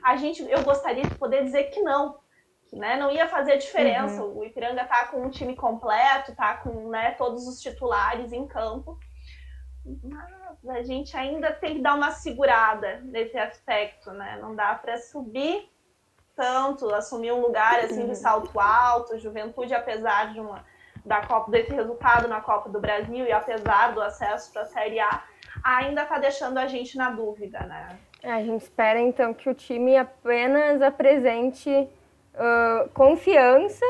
A 0.03 0.16
gente, 0.16 0.42
eu 0.49 0.62
gostaria 0.62 1.03
de 1.03 1.14
poder 1.16 1.42
dizer 1.42 1.64
que 1.64 1.83
não, 1.83 2.18
né? 2.73 2.97
Não 2.97 3.11
ia 3.11 3.29
fazer 3.29 3.59
diferença. 3.59 4.23
Uhum. 4.23 4.39
O 4.39 4.45
Ipiranga 4.45 4.85
tá 4.85 5.07
com 5.07 5.23
um 5.23 5.31
time 5.31 5.55
completo, 5.55 6.35
tá 6.35 6.55
com 6.55 6.89
né, 6.91 7.13
todos 7.13 7.47
os 7.47 7.61
titulares 7.61 8.33
em 8.33 8.47
campo. 8.47 8.99
Mas 10.03 10.77
a 10.77 10.83
gente 10.83 11.17
ainda 11.17 11.53
tem 11.53 11.77
que 11.77 11.83
dar 11.83 11.95
uma 11.95 12.11
segurada 12.11 13.01
nesse 13.05 13.39
aspecto, 13.39 14.11
né? 14.11 14.39
Não 14.41 14.55
dá 14.55 14.75
para 14.75 14.99
subir 14.99 15.71
tanto, 16.35 16.93
assumir 16.95 17.33
um 17.33 17.41
lugar 17.41 17.81
assim 17.81 18.03
de 18.03 18.09
uhum. 18.09 18.15
salto 18.15 18.61
alto, 18.61 19.19
juventude, 19.19 19.75
apesar 19.75 20.33
de 20.33 20.41
uma 20.41 20.65
da 21.05 21.25
Copa 21.25 21.51
desse 21.51 21.73
resultado 21.73 22.27
na 22.27 22.41
Copa 22.41 22.69
do 22.69 22.81
Brasil 22.81 23.25
e 23.25 23.33
apesar 23.33 23.95
do 23.95 24.03
acesso 24.03 24.53
para 24.53 24.63
a 24.63 24.67
Série 24.67 24.99
A, 24.99 25.23
ainda 25.63 26.03
está 26.03 26.19
deixando 26.19 26.59
a 26.59 26.67
gente 26.67 26.97
na 26.97 27.11
dúvida, 27.11 27.61
né? 27.61 27.99
É, 28.23 28.33
a 28.33 28.43
gente 28.43 28.63
espera 28.63 29.01
então 29.01 29.33
que 29.33 29.49
o 29.49 29.55
time 29.55 29.97
apenas 29.97 30.83
apresente 30.83 31.89
uh, 32.37 32.88
confiança 32.90 33.85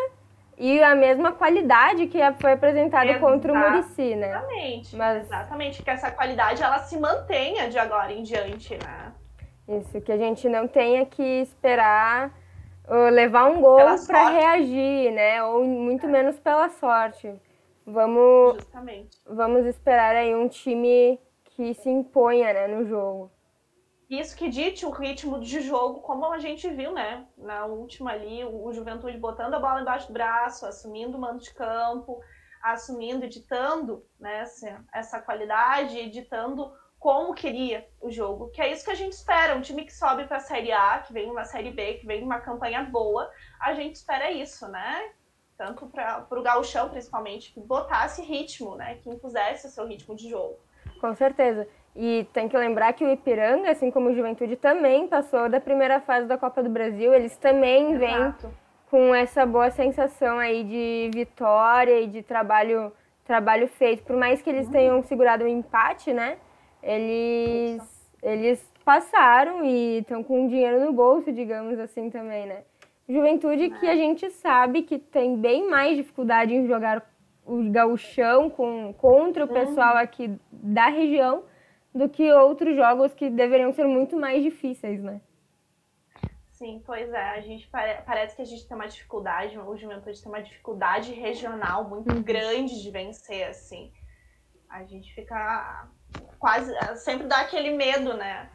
e 0.59 0.83
a 0.83 0.95
mesma 0.95 1.33
qualidade 1.33 2.07
que 2.07 2.19
foi 2.41 2.53
apresentada 2.53 3.19
contra 3.19 3.53
o 3.53 3.57
Murici, 3.57 4.15
né? 4.15 4.31
Exatamente. 4.31 4.97
Mas... 4.97 5.25
Exatamente, 5.25 5.83
que 5.83 5.91
essa 5.91 6.11
qualidade 6.11 6.63
ela 6.63 6.79
se 6.79 6.99
mantenha 6.99 7.69
de 7.69 7.79
agora 7.79 8.13
em 8.13 8.23
diante, 8.23 8.75
né? 8.75 9.13
Isso, 9.69 10.01
que 10.01 10.13
a 10.13 10.17
gente 10.17 10.49
não 10.49 10.67
tenha 10.67 11.05
que 11.05 11.23
esperar 11.23 12.31
uh, 12.89 13.11
levar 13.11 13.51
um 13.51 13.61
gol 13.61 13.81
para 14.07 14.29
reagir, 14.29 15.13
né? 15.13 15.43
Ou 15.43 15.65
muito 15.65 16.07
é. 16.07 16.09
menos 16.09 16.39
pela 16.39 16.69
sorte. 16.69 17.35
Vamos, 17.85 18.55
Justamente. 18.57 19.19
vamos 19.29 19.67
esperar 19.67 20.15
aí 20.17 20.35
um 20.35 20.49
time 20.49 21.21
que 21.45 21.75
se 21.75 21.89
imponha 21.89 22.53
né, 22.53 22.67
no 22.67 22.85
jogo. 22.87 23.31
Isso 24.09 24.37
que 24.37 24.49
dite 24.49 24.87
o 24.87 24.91
ritmo 24.91 25.41
de 25.41 25.61
jogo, 25.61 26.01
como 26.01 26.33
a 26.33 26.39
gente 26.39 26.69
viu, 26.71 26.93
né? 26.93 27.27
Na 27.37 27.67
última 27.67 28.13
ali, 28.13 28.45
o 28.45 28.73
Juventude 28.73 29.19
botando 29.19 29.55
a 29.55 29.59
bola 29.59 29.81
embaixo 29.81 30.07
do 30.07 30.13
braço, 30.13 30.65
assumindo 30.65 31.17
o 31.17 31.21
mando 31.21 31.41
de 31.41 31.53
campo, 31.53 32.21
assumindo, 32.63 33.25
editando 33.25 34.05
né, 34.19 34.45
essa, 34.93 35.21
qualidade, 35.21 35.99
editando 35.99 36.73
como 37.01 37.35
queria 37.35 37.89
o 38.01 38.09
jogo. 38.09 38.49
Que 38.51 38.63
é 38.63 38.73
isso 38.73 38.85
que 38.85 38.93
a 38.93 38.97
gente 38.97 39.13
espera. 39.13 39.57
Um 39.57 39.61
time 39.61 39.85
que 39.85 39.93
sobe 39.93 40.25
para 40.25 40.37
a 40.37 40.41
Série 40.41 40.71
A, 40.71 41.01
que 41.01 41.13
vem 41.13 41.29
uma 41.29 41.45
Série 41.45 41.73
B, 41.73 41.95
que 41.95 42.07
vem 42.07 42.23
uma 42.23 42.41
campanha 42.41 42.85
boa, 42.85 43.29
a 43.61 43.75
gente 43.75 43.97
espera 43.97 44.31
isso, 44.31 44.69
né? 44.69 45.11
Tanto 45.59 45.87
para 45.87 46.27
o 46.31 46.43
gauchão, 46.43 46.91
principalmente, 46.91 47.53
que 47.53 47.61
botasse 47.61 48.23
ritmo, 48.23 48.77
né? 48.77 48.97
Que 48.97 49.11
impusesse 49.11 49.67
o 49.67 49.71
seu 49.71 49.87
ritmo 49.87 50.15
de 50.15 50.29
jogo. 50.29 50.59
Com 51.01 51.15
certeza. 51.15 51.67
E 51.97 52.27
tem 52.33 52.49
que 52.49 52.57
lembrar 52.57 52.93
que 52.93 53.05
o 53.05 53.11
Ipiranga, 53.11 53.71
assim 53.71 53.91
como 53.91 54.11
o 54.11 54.15
Juventude, 54.15 54.57
também 54.57 55.09
passou 55.09 55.49
da 55.49 55.61
primeira 55.61 56.01
fase 56.01 56.27
da 56.27 56.37
Copa 56.37 56.63
do 56.63 56.69
Brasil. 56.69 57.15
Eles 57.15 57.37
também 57.37 57.97
vêm 57.97 58.35
com 58.91 59.15
essa 59.15 59.47
boa 59.47 59.71
sensação 59.71 60.39
aí 60.39 60.63
de 60.63 61.11
vitória 61.15 62.01
e 62.01 62.07
de 62.07 62.23
trabalho, 62.23 62.93
trabalho 63.25 63.67
feito. 63.67 64.03
Por 64.03 64.17
mais 64.17 64.43
que 64.43 64.51
eles 64.51 64.67
uhum. 64.67 64.73
tenham 64.73 65.03
segurado 65.03 65.45
o 65.45 65.47
um 65.47 65.51
empate, 65.51 66.13
né? 66.13 66.37
eles, 66.87 67.83
eles 68.23 68.73
passaram 68.85 69.65
e 69.65 69.99
estão 69.99 70.23
com 70.23 70.47
dinheiro 70.47 70.85
no 70.85 70.93
bolso, 70.93 71.33
digamos 71.33 71.79
assim 71.79 72.09
também, 72.09 72.47
né? 72.47 72.63
Juventude 73.09 73.71
que 73.71 73.87
a 73.87 73.97
gente 73.97 74.31
sabe 74.31 74.83
que 74.83 74.99
tem 74.99 75.37
bem 75.37 75.69
mais 75.69 75.97
dificuldade 75.97 76.55
em 76.55 76.67
jogar 76.67 77.05
o 77.45 77.71
gauchão 77.71 78.51
com, 78.51 78.93
contra 78.95 79.45
o 79.45 79.49
pessoal 79.49 79.95
uhum. 79.95 80.01
aqui 80.01 80.33
da 80.51 80.87
região 80.87 81.45
do 81.97 82.09
que 82.09 82.31
outros 82.33 82.77
jogos 82.77 83.15
que 83.15 83.31
deveriam 83.31 83.73
ser 83.73 83.87
muito 83.87 84.17
mais 84.17 84.43
difíceis, 84.43 85.03
né? 85.03 85.21
Sim, 86.51 86.83
pois 86.85 87.11
é. 87.13 87.31
A 87.31 87.41
gente 87.41 87.67
pare... 87.69 88.03
parece 88.03 88.35
que 88.35 88.43
a 88.43 88.45
gente 88.45 88.67
tem 88.67 88.77
uma 88.77 88.89
dificuldade, 88.89 89.59
o 89.59 89.77
Juventude 89.77 90.23
tem 90.23 90.33
uma 90.33 90.43
dificuldade 90.43 91.13
regional 91.13 91.89
muito 91.89 92.15
uhum. 92.15 92.23
grande 92.23 92.83
de 92.83 92.91
vencer, 92.91 93.49
assim. 93.49 93.93
A 94.69 94.85
gente 94.85 95.15
fica 95.15 95.89
quase. 96.39 96.73
Sempre 96.97 97.27
dá 97.27 97.41
aquele 97.41 97.71
medo, 97.71 98.15
né? 98.15 98.51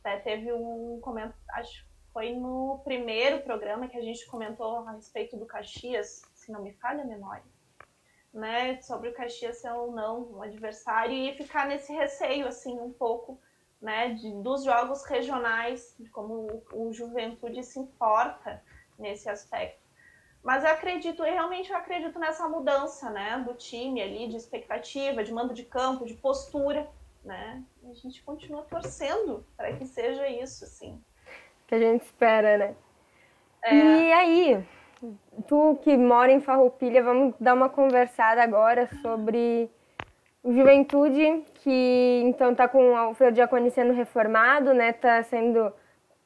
Até 0.00 0.18
teve 0.18 0.52
um 0.52 0.98
comentário, 1.00 1.36
acho 1.54 1.84
que 1.84 1.90
foi 2.12 2.32
no 2.34 2.80
primeiro 2.84 3.40
programa 3.42 3.88
que 3.88 3.96
a 3.96 4.02
gente 4.02 4.26
comentou 4.26 4.78
a 4.86 4.92
respeito 4.92 5.36
do 5.36 5.46
Caxias, 5.46 6.22
se 6.34 6.50
não 6.50 6.62
me 6.62 6.72
falha 6.74 7.02
a 7.02 7.06
memória, 7.06 7.44
né? 8.32 8.80
Sobre 8.82 9.08
o 9.08 9.14
Caxias 9.14 9.58
ser 9.58 9.72
ou 9.72 9.92
não 9.92 10.32
um 10.32 10.42
adversário 10.42 11.14
e 11.14 11.34
ficar 11.34 11.66
nesse 11.66 11.92
receio, 11.92 12.46
assim, 12.46 12.78
um 12.78 12.92
pouco 12.92 13.40
né, 13.80 14.10
de, 14.10 14.30
dos 14.42 14.64
jogos 14.64 15.04
regionais, 15.04 15.94
de 15.98 16.08
como 16.10 16.62
o, 16.72 16.88
o 16.88 16.92
Juventude 16.92 17.62
se 17.64 17.78
importa 17.78 18.62
nesse 18.98 19.28
aspecto. 19.28 19.80
Mas 20.42 20.64
eu 20.64 20.70
acredito, 20.70 21.22
realmente 21.22 21.70
eu 21.70 21.76
acredito 21.76 22.18
nessa 22.18 22.48
mudança, 22.48 23.10
né, 23.10 23.38
do 23.46 23.54
time 23.54 24.00
ali, 24.00 24.28
de 24.28 24.36
expectativa, 24.36 25.22
de 25.22 25.32
mando 25.32 25.52
de 25.52 25.64
campo, 25.64 26.06
de 26.06 26.14
postura, 26.14 26.88
né? 27.22 27.62
A 27.84 27.92
gente 27.92 28.22
continua 28.22 28.62
torcendo 28.62 29.44
para 29.56 29.76
que 29.76 29.86
seja 29.86 30.26
isso, 30.28 30.64
assim. 30.64 31.02
Que 31.66 31.74
a 31.74 31.78
gente 31.78 32.04
espera, 32.04 32.56
né? 32.56 32.76
É... 33.62 33.74
E 33.74 34.12
aí, 34.12 34.68
tu 35.46 35.78
que 35.82 35.96
mora 35.96 36.30
em 36.30 36.40
Farroupilha, 36.40 37.02
vamos 37.02 37.34
dar 37.40 37.54
uma 37.54 37.68
conversada 37.68 38.42
agora 38.42 38.88
sobre 39.02 39.70
Juventude, 40.44 41.44
que 41.56 42.22
então 42.24 42.52
está 42.52 42.66
com 42.66 42.92
o 42.92 42.96
Alfredo 42.96 43.36
Giacone 43.36 43.70
sendo 43.70 43.92
reformado, 43.92 44.72
né? 44.72 44.90
Está 44.90 45.22
sendo 45.22 45.72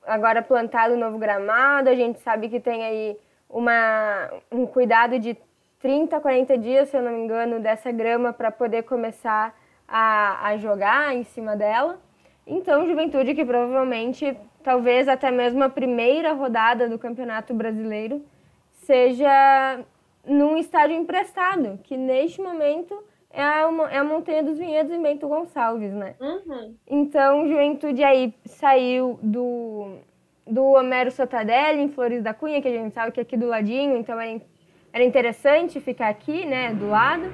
agora 0.07 0.43
plantado 0.43 0.95
um 0.95 0.99
novo 0.99 1.19
gramado. 1.19 1.89
A 1.89 1.95
gente 1.95 2.21
sabe 2.21 2.49
que 2.49 2.61
tem 2.61 2.85
aí 2.85 3.17
uma, 3.49 4.31
um 4.53 4.67
cuidado 4.67 5.19
de 5.19 5.37
30, 5.81 6.21
40 6.21 6.59
dias, 6.59 6.89
se 6.89 6.97
eu 6.97 7.03
não 7.03 7.13
me 7.13 7.25
engano, 7.25 7.61
dessa 7.61 7.91
grama 7.93 8.33
para 8.33 8.51
poder 8.51 8.85
começar 8.85 9.55
a, 9.87 10.49
a 10.49 10.57
jogar 10.57 11.15
em 11.15 11.25
cima 11.25 11.57
dela. 11.57 11.99
Então, 12.47 12.87
Juventude, 12.87 13.35
que 13.35 13.45
provavelmente, 13.45 14.37
talvez 14.63 15.09
até 15.09 15.31
mesmo 15.31 15.63
a 15.65 15.69
primeira 15.69 16.33
rodada 16.33 16.89
do 16.89 16.99
Campeonato 16.99 17.53
Brasileiro, 17.55 18.23
seja 18.85 19.85
num 20.27 20.57
estádio 20.57 20.97
emprestado, 20.97 21.79
que 21.83 21.97
neste 21.97 22.41
momento 22.41 23.03
é 23.31 23.43
a, 23.43 23.69
é 23.91 23.99
a 23.99 24.05
Montanha 24.05 24.43
dos 24.43 24.59
Vinhedos 24.59 24.93
em 24.93 25.03
Bento 25.03 25.29
Gonçalves, 25.29 25.93
né? 25.93 26.15
Uhum. 26.21 26.75
Então, 26.87 27.47
Juventude 27.49 28.03
aí 28.03 28.35
saiu 28.47 29.19
do, 29.23 29.99
do 30.47 30.65
Homero 30.65 31.11
Sotadelli, 31.11 31.83
em 31.83 31.89
Flores 31.89 32.23
da 32.23 32.33
Cunha, 32.33 32.63
que 32.63 32.69
a 32.69 32.71
gente 32.71 32.95
sabe 32.95 33.13
que 33.13 33.21
é 33.21 33.23
aqui 33.23 33.37
do 33.37 33.47
ladinho, 33.47 33.97
então 33.97 34.19
era, 34.21 34.41
era 34.93 35.05
interessante 35.05 35.81
ficar 35.81 36.09
aqui, 36.09 36.47
né, 36.47 36.73
do 36.73 36.89
lado. 36.89 37.25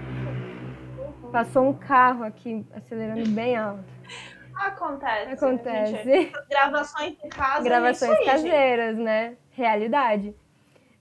Passou 1.30 1.68
um 1.68 1.74
carro 1.74 2.24
aqui 2.24 2.66
acelerando 2.74 3.28
bem 3.30 3.56
alto. 3.56 3.84
Acontece. 4.56 5.32
Acontece. 5.32 6.02
Gente, 6.02 6.32
gravações 6.50 7.16
em 7.22 7.28
casa. 7.28 7.62
Gravações 7.62 8.18
aí, 8.18 8.24
caseiras, 8.24 8.96
gente. 8.96 9.04
né? 9.04 9.36
Realidade. 9.52 10.34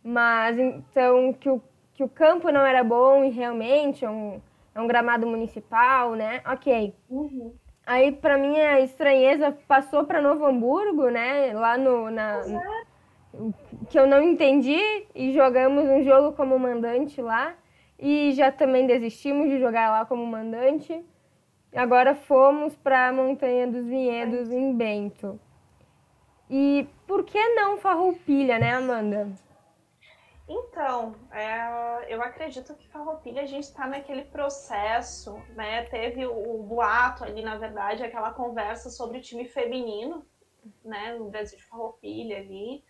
Mas 0.04 0.58
então 0.58 1.34
que 1.34 1.50
o, 1.50 1.62
que 1.94 2.04
o 2.04 2.10
campo 2.10 2.52
não 2.52 2.66
era 2.66 2.84
bom 2.84 3.24
e 3.24 3.30
realmente 3.30 4.06
é 4.06 4.10
um, 4.10 4.42
é 4.74 4.80
um 4.80 4.88
gramado 4.88 5.28
municipal, 5.28 6.16
né? 6.16 6.42
Ok. 6.46 6.94
Uhum. 7.10 7.54
Aí, 7.86 8.12
para 8.12 8.38
mim, 8.38 8.56
a 8.60 8.80
estranheza 8.82 9.52
passou 9.68 10.04
para 10.04 10.22
Novo 10.22 10.46
Hamburgo, 10.46 11.10
né? 11.10 11.52
Lá 11.54 11.76
no. 11.78 12.12
Na, 12.12 12.42
que 13.90 14.00
eu 14.00 14.08
não 14.08 14.22
entendi 14.22 14.80
e 15.16 15.34
jogamos 15.34 15.86
um 15.86 16.04
jogo 16.04 16.36
como 16.36 16.58
mandante 16.60 17.22
lá. 17.22 17.56
E 17.98 18.32
já 18.34 18.52
também 18.52 18.88
desistimos 18.88 19.50
de 19.50 19.60
jogar 19.60 19.92
lá 19.92 20.06
como 20.06 20.26
mandante. 20.26 21.04
Agora 21.76 22.16
fomos 22.16 22.76
para 22.76 23.10
a 23.10 23.14
Montanha 23.14 23.68
dos 23.68 23.86
Vinhedos, 23.86 24.52
em 24.52 24.74
Bento. 24.74 25.40
E 26.50 26.88
por 27.06 27.24
que 27.24 27.56
não 27.56 27.78
Farroupilha, 27.78 28.58
né, 28.58 28.74
Amanda? 28.74 29.28
Então, 30.52 31.14
é, 31.32 32.12
eu 32.12 32.24
acredito 32.24 32.74
que 32.74 32.90
Farroupilha 32.90 33.44
a 33.44 33.46
gente 33.46 33.66
está 33.66 33.86
naquele 33.86 34.24
processo, 34.24 35.36
né? 35.56 35.84
Teve 35.86 36.26
o, 36.26 36.60
o, 36.60 36.64
boato 36.64 37.24
ali, 37.24 37.44
na 37.44 37.56
verdade, 37.56 38.04
aquela 38.04 38.34
conversa 38.34 38.90
sobre 38.90 39.20
o 39.20 39.22
time 39.22 39.46
feminino, 39.46 40.26
né? 40.84 41.14
No 41.14 41.30
Brasil 41.30 41.60
de 41.60 41.66
Farroupilha 41.66 42.40
ali. 42.40 42.84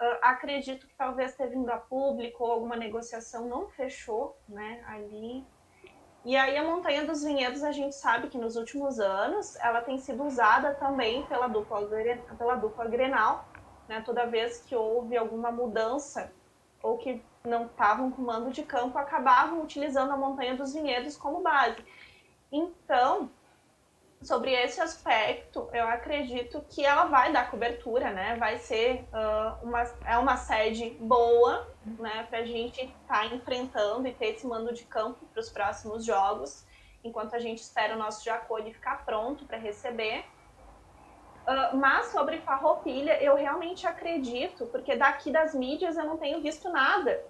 Uh, 0.00 0.18
acredito 0.22 0.88
que 0.88 0.94
talvez 0.96 1.36
teve 1.36 1.54
indo 1.54 1.70
a 1.70 1.76
público 1.76 2.42
ou 2.42 2.50
alguma 2.50 2.74
negociação 2.74 3.46
não 3.46 3.68
fechou, 3.68 4.36
né? 4.48 4.82
Ali. 4.88 5.46
E 6.24 6.36
aí 6.36 6.56
a 6.56 6.64
Montanha 6.64 7.06
dos 7.06 7.22
Vinhedos 7.22 7.62
a 7.62 7.70
gente 7.70 7.94
sabe 7.94 8.26
que 8.26 8.36
nos 8.36 8.56
últimos 8.56 8.98
anos 8.98 9.54
ela 9.60 9.80
tem 9.82 9.98
sido 9.98 10.24
usada 10.24 10.74
também 10.74 11.24
pela 11.26 11.46
dupla, 11.46 11.88
pela 12.36 12.56
dupla 12.56 12.88
Grenal, 12.88 13.48
né? 13.88 14.02
Toda 14.04 14.26
vez 14.26 14.62
que 14.62 14.74
houve 14.74 15.16
alguma 15.16 15.52
mudança 15.52 16.36
ou 16.82 16.98
que 16.98 17.22
não 17.44 17.66
estavam 17.66 18.10
com 18.10 18.22
mando 18.22 18.50
de 18.50 18.62
campo 18.62 18.98
acabavam 18.98 19.62
utilizando 19.62 20.12
a 20.12 20.16
Montanha 20.16 20.56
dos 20.56 20.74
Vinhedos 20.74 21.16
como 21.16 21.40
base. 21.40 21.84
Então, 22.50 23.30
sobre 24.22 24.52
esse 24.52 24.80
aspecto, 24.80 25.68
eu 25.72 25.86
acredito 25.86 26.64
que 26.68 26.84
ela 26.84 27.04
vai 27.04 27.32
dar 27.32 27.50
cobertura, 27.50 28.10
né? 28.10 28.36
Vai 28.36 28.58
ser 28.58 29.04
uh, 29.12 29.64
uma, 29.64 29.82
é 30.04 30.18
uma 30.18 30.36
sede 30.36 30.90
boa, 31.00 31.68
né? 31.84 32.26
Para 32.28 32.40
a 32.40 32.44
gente 32.44 32.82
estar 32.82 32.96
tá 33.06 33.26
enfrentando 33.26 34.08
e 34.08 34.12
ter 34.12 34.34
esse 34.34 34.46
mando 34.46 34.74
de 34.74 34.84
campo 34.84 35.24
para 35.26 35.40
os 35.40 35.50
próximos 35.50 36.04
jogos, 36.04 36.66
enquanto 37.04 37.34
a 37.34 37.38
gente 37.38 37.58
espera 37.58 37.94
o 37.94 37.98
nosso 37.98 38.24
Jacone 38.24 38.74
ficar 38.74 39.04
pronto 39.04 39.44
para 39.44 39.56
receber. 39.56 40.24
Uh, 41.48 41.74
mas 41.78 42.08
sobre 42.08 42.40
Farroupilha, 42.40 43.22
eu 43.22 43.34
realmente 43.34 43.86
acredito, 43.86 44.66
porque 44.66 44.94
daqui 44.94 45.30
das 45.30 45.54
mídias 45.54 45.96
eu 45.96 46.04
não 46.04 46.18
tenho 46.18 46.42
visto 46.42 46.68
nada. 46.68 47.24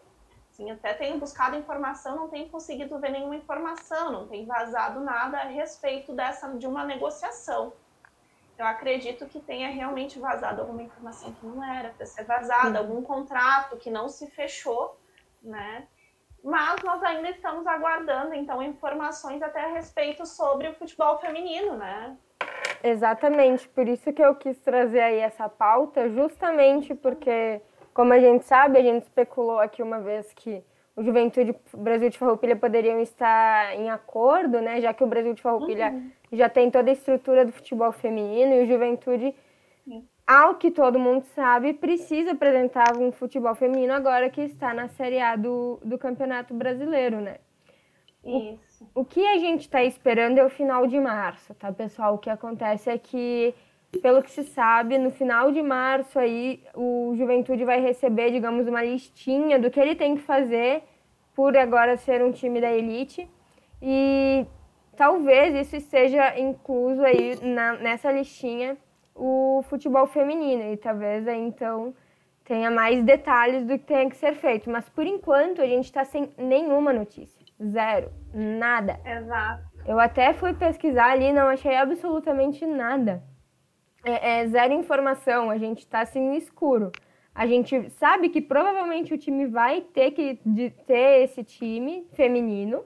Assim, 0.50 0.68
até 0.72 0.92
tenho 0.92 1.18
buscado 1.18 1.54
informação, 1.54 2.16
não 2.16 2.28
tenho 2.28 2.48
conseguido 2.48 2.98
ver 2.98 3.12
nenhuma 3.12 3.37
informação, 3.37 4.11
não 4.11 4.26
tem 4.26 4.44
vazado 4.44 4.98
nada 4.98 5.38
a 5.38 5.44
respeito 5.44 6.12
dessa 6.12 6.48
de 6.48 6.66
uma 6.66 6.85
negociação. 6.85 7.72
Eu 8.59 8.66
acredito 8.66 9.24
que 9.26 9.38
tenha 9.38 9.68
realmente 9.68 10.18
vazado 10.18 10.62
alguma 10.62 10.83
informação 10.83 11.33
que 11.35 11.46
não 11.46 11.62
era 11.62 11.90
para 11.90 12.04
ser 12.04 12.24
vazada, 12.24 12.70
Sim. 12.70 12.76
algum 12.76 13.00
contrato 13.02 13.76
que 13.76 13.88
não 13.88 14.09
se 14.09 14.26
fechou, 14.26 14.98
né? 15.40 15.87
Mas 16.42 16.83
nós 16.83 17.00
ainda 17.04 17.31
estamos 17.31 17.68
aguardando, 17.68 18.35
então, 18.35 18.61
informações 18.61 19.40
até 19.42 19.64
a 19.64 19.68
respeito 19.68 20.26
sobre 20.26 20.66
o 20.66 20.74
futebol 20.74 21.20
feminino, 21.20 21.76
né? 21.76 22.16
Exatamente, 22.83 23.69
por 23.69 23.88
isso 23.88 24.12
que 24.12 24.23
eu 24.23 24.35
quis 24.35 24.59
trazer 24.59 25.01
aí 25.01 25.19
essa 25.19 25.49
pauta, 25.49 26.09
justamente 26.09 26.95
porque, 26.95 27.61
como 27.93 28.12
a 28.12 28.19
gente 28.21 28.45
sabe, 28.45 28.79
a 28.79 28.83
gente 28.83 29.03
especulou 29.03 29.59
aqui 29.59 29.83
uma 29.83 30.01
vez 30.01 30.33
que 30.33 30.62
o 30.95 31.03
Juventude 31.03 31.55
Brasil 31.77 32.11
de 32.11 32.19
Farroupilha 32.19 32.57
poderiam 32.57 33.01
estar 33.01 33.75
em 33.77 33.88
acordo, 33.88 34.61
né? 34.61 34.81
Já 34.81 34.93
que 34.93 35.05
o 35.05 35.07
Brasil 35.07 35.33
de 35.33 35.41
Farroupilha 35.41 35.93
uhum. 35.93 36.11
já 36.33 36.49
tem 36.49 36.71
toda 36.71 36.91
a 36.91 36.93
estrutura 36.93 37.45
do 37.45 37.53
futebol 37.53 37.93
feminino 37.93 38.55
e 38.55 38.64
o 38.64 38.67
Juventude, 38.67 39.33
ao 40.27 40.57
que 40.57 40.73
todo 40.73 40.99
mundo 40.99 41.23
sabe, 41.35 41.73
precisa 41.73 42.33
apresentar 42.33 42.97
um 42.97 43.12
futebol 43.12 43.55
feminino 43.55 43.93
agora 43.93 44.29
que 44.29 44.41
está 44.41 44.75
na 44.75 44.88
Série 44.88 45.21
A 45.21 45.37
do, 45.37 45.79
do 45.85 45.97
Campeonato 45.97 46.53
Brasileiro, 46.53 47.21
né? 47.21 47.37
Isso. 48.25 48.67
O, 48.95 49.05
que 49.05 49.27
a 49.27 49.38
gente 49.38 49.62
está 49.62 49.83
esperando 49.83 50.38
é 50.38 50.45
o 50.45 50.49
final 50.49 50.87
de 50.87 50.99
março, 50.99 51.55
tá, 51.55 51.73
pessoal? 51.73 52.14
O 52.14 52.19
que 52.19 52.31
acontece 52.31 52.91
é 52.91 52.99
que, 52.99 53.55
pelo 54.03 54.23
que 54.23 54.31
se 54.31 54.45
sabe, 54.45 54.99
no 54.99 55.11
final 55.11 55.51
de 55.51 55.62
março 55.62 56.19
aí 56.19 56.62
o 56.75 57.14
Juventude 57.17 57.64
vai 57.64 57.81
receber, 57.81 58.31
digamos, 58.31 58.67
uma 58.67 58.83
listinha 58.83 59.59
do 59.59 59.71
que 59.71 59.81
ele 59.81 59.95
tem 59.95 60.17
que 60.17 60.23
fazer 60.23 60.83
por 61.35 61.57
agora 61.57 61.97
ser 61.97 62.23
um 62.23 62.33
time 62.33 62.61
da 62.61 62.71
elite. 62.73 63.29
E 63.81 64.47
talvez 64.97 65.55
isso 65.55 65.77
esteja 65.77 66.38
incluso 66.38 67.03
aí 67.05 67.38
na, 67.43 67.75
nessa 67.75 68.11
listinha 68.11 68.77
o 69.14 69.62
futebol 69.69 70.07
feminino. 70.07 70.73
E 70.73 70.77
talvez 70.77 71.27
aí 71.29 71.41
então 71.41 71.95
tenha 72.45 72.71
mais 72.71 73.05
detalhes 73.05 73.64
do 73.64 73.79
que 73.79 73.85
tem 73.85 74.09
que 74.09 74.17
ser 74.17 74.35
feito. 74.35 74.71
Mas 74.71 74.88
por 74.88 75.07
enquanto 75.07 75.62
a 75.62 75.67
gente 75.67 75.85
está 75.85 76.05
sem 76.05 76.33
nenhuma 76.37 76.93
notícia. 76.93 77.38
Zero. 77.62 78.11
Nada. 78.33 79.01
Exato. 79.05 79.68
Eu 79.87 79.99
até 79.99 80.35
fui 80.35 80.55
pesquisar 80.55 81.12
ali, 81.12 81.33
não 81.33 81.49
achei 81.49 81.75
absolutamente 81.75 82.64
nada. 82.66 83.23
É, 84.05 84.40
é 84.40 84.47
zero 84.47 84.75
informação, 84.75 85.51
a 85.51 85.59
gente 85.59 85.81
está 85.81 86.01
assim 86.01 86.21
no 86.21 86.35
escuro. 86.35 86.92
A 87.35 87.47
gente 87.47 87.88
sabe 87.90 88.29
que 88.29 88.40
provavelmente 88.40 89.14
o 89.14 89.18
time 89.18 89.47
vai 89.47 89.81
ter 89.81 90.11
que 90.11 90.40
de, 90.44 90.71
ter 90.71 91.23
esse 91.23 91.44
time 91.44 92.07
feminino, 92.12 92.85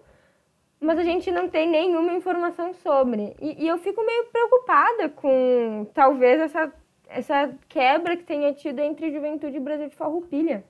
mas 0.81 0.99
a 0.99 1.03
gente 1.03 1.31
não 1.31 1.49
tem 1.49 1.69
nenhuma 1.69 2.13
informação 2.13 2.73
sobre. 2.75 3.35
E, 3.41 3.65
e, 3.65 3.69
eu 3.69 3.79
fico 3.79 4.05
meio 4.05 4.27
preocupada 4.27 5.09
com 5.09 5.87
talvez 5.95 6.41
essa, 6.41 6.73
essa 7.09 7.55
quebra 7.69 8.17
que 8.17 8.25
tenha 8.25 8.53
tido 8.53 8.81
entre 8.81 9.13
Juventude 9.13 9.57
e 9.57 9.61
Brasil 9.61 9.89
de 9.89 9.97
Farroupilha. 9.97 10.65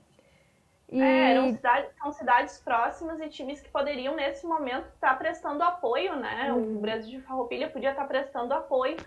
E... 0.93 1.01
É, 1.01 1.31
eram 1.31 1.51
cidades, 1.51 1.91
são 1.97 2.11
cidades 2.11 2.57
próximas 2.59 3.19
e 3.19 3.27
times 3.27 3.59
que 3.59 3.69
poderiam, 3.71 4.15
nesse 4.15 4.45
momento, 4.45 4.87
estar 4.89 5.09
tá 5.09 5.15
prestando 5.15 5.63
apoio, 5.63 6.15
né? 6.15 6.53
Uhum. 6.53 6.77
O 6.77 6.81
Brasil 6.81 7.19
de 7.19 7.25
Farroupilha 7.25 7.71
podia 7.71 7.89
estar 7.89 8.03
tá 8.03 8.07
prestando 8.07 8.53
apoio, 8.53 9.01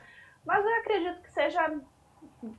mas 0.45 0.65
eu 0.65 0.75
acredito 0.81 1.23
que 1.23 1.31
seja 1.31 1.81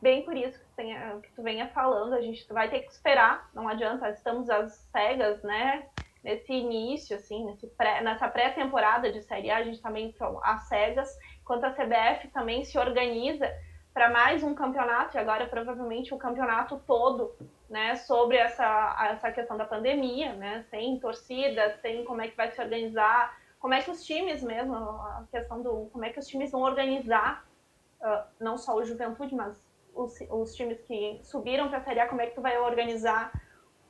bem 0.01 0.23
por 0.23 0.35
isso 0.35 0.57
que, 0.57 0.65
tenha, 0.77 1.19
que 1.21 1.29
tu 1.33 1.43
venha 1.43 1.67
falando. 1.67 2.13
A 2.13 2.21
gente 2.21 2.47
vai 2.53 2.69
ter 2.69 2.79
que 2.79 2.91
esperar, 2.91 3.49
não 3.53 3.67
adianta, 3.67 4.09
estamos 4.09 4.49
às 4.49 4.71
cegas, 4.93 5.43
né? 5.43 5.85
Nesse 6.23 6.53
início, 6.53 7.17
assim, 7.17 7.45
nesse 7.45 7.67
pré, 7.67 8.01
nessa 8.01 8.29
pré-temporada 8.29 9.11
de 9.11 9.21
Série 9.23 9.51
A, 9.51 9.57
a 9.57 9.63
gente 9.63 9.81
também 9.81 10.09
está 10.09 10.31
às 10.41 10.69
cegas, 10.69 11.09
enquanto 11.41 11.65
a 11.65 11.71
CBF 11.71 12.29
também 12.29 12.63
se 12.63 12.77
organiza 12.77 13.53
para 13.93 14.09
mais 14.09 14.41
um 14.41 14.55
campeonato, 14.55 15.17
e 15.17 15.19
agora 15.19 15.47
provavelmente 15.47 16.13
o 16.13 16.17
campeonato 16.17 16.81
todo, 16.87 17.35
né, 17.69 17.95
sobre 17.95 18.37
essa, 18.37 18.95
essa 19.11 19.31
questão 19.31 19.57
da 19.57 19.65
pandemia, 19.65 20.33
né, 20.33 20.65
sem 20.69 20.99
torcida, 20.99 21.77
sem 21.81 22.05
como 22.05 22.21
é 22.21 22.27
que 22.27 22.37
vai 22.37 22.51
se 22.51 22.61
organizar, 22.61 23.37
como 23.59 23.73
é 23.73 23.81
que 23.81 23.91
os 23.91 24.03
times 24.03 24.41
mesmo, 24.41 24.75
a 24.75 25.25
questão 25.31 25.61
do 25.61 25.89
como 25.91 26.05
é 26.05 26.09
que 26.09 26.19
os 26.19 26.27
times 26.27 26.51
vão 26.51 26.61
organizar, 26.61 27.45
uh, 28.01 28.23
não 28.39 28.57
só 28.57 28.75
o 28.75 28.85
Juventude, 28.85 29.35
mas 29.35 29.61
os, 29.93 30.15
os 30.29 30.55
times 30.55 30.79
que 30.81 31.19
subiram 31.23 31.67
para 31.69 31.79
a 31.79 31.83
Série 31.83 31.99
A, 31.99 32.07
como 32.07 32.21
é 32.21 32.27
que 32.27 32.35
tu 32.35 32.41
vai 32.41 32.57
organizar 32.57 33.31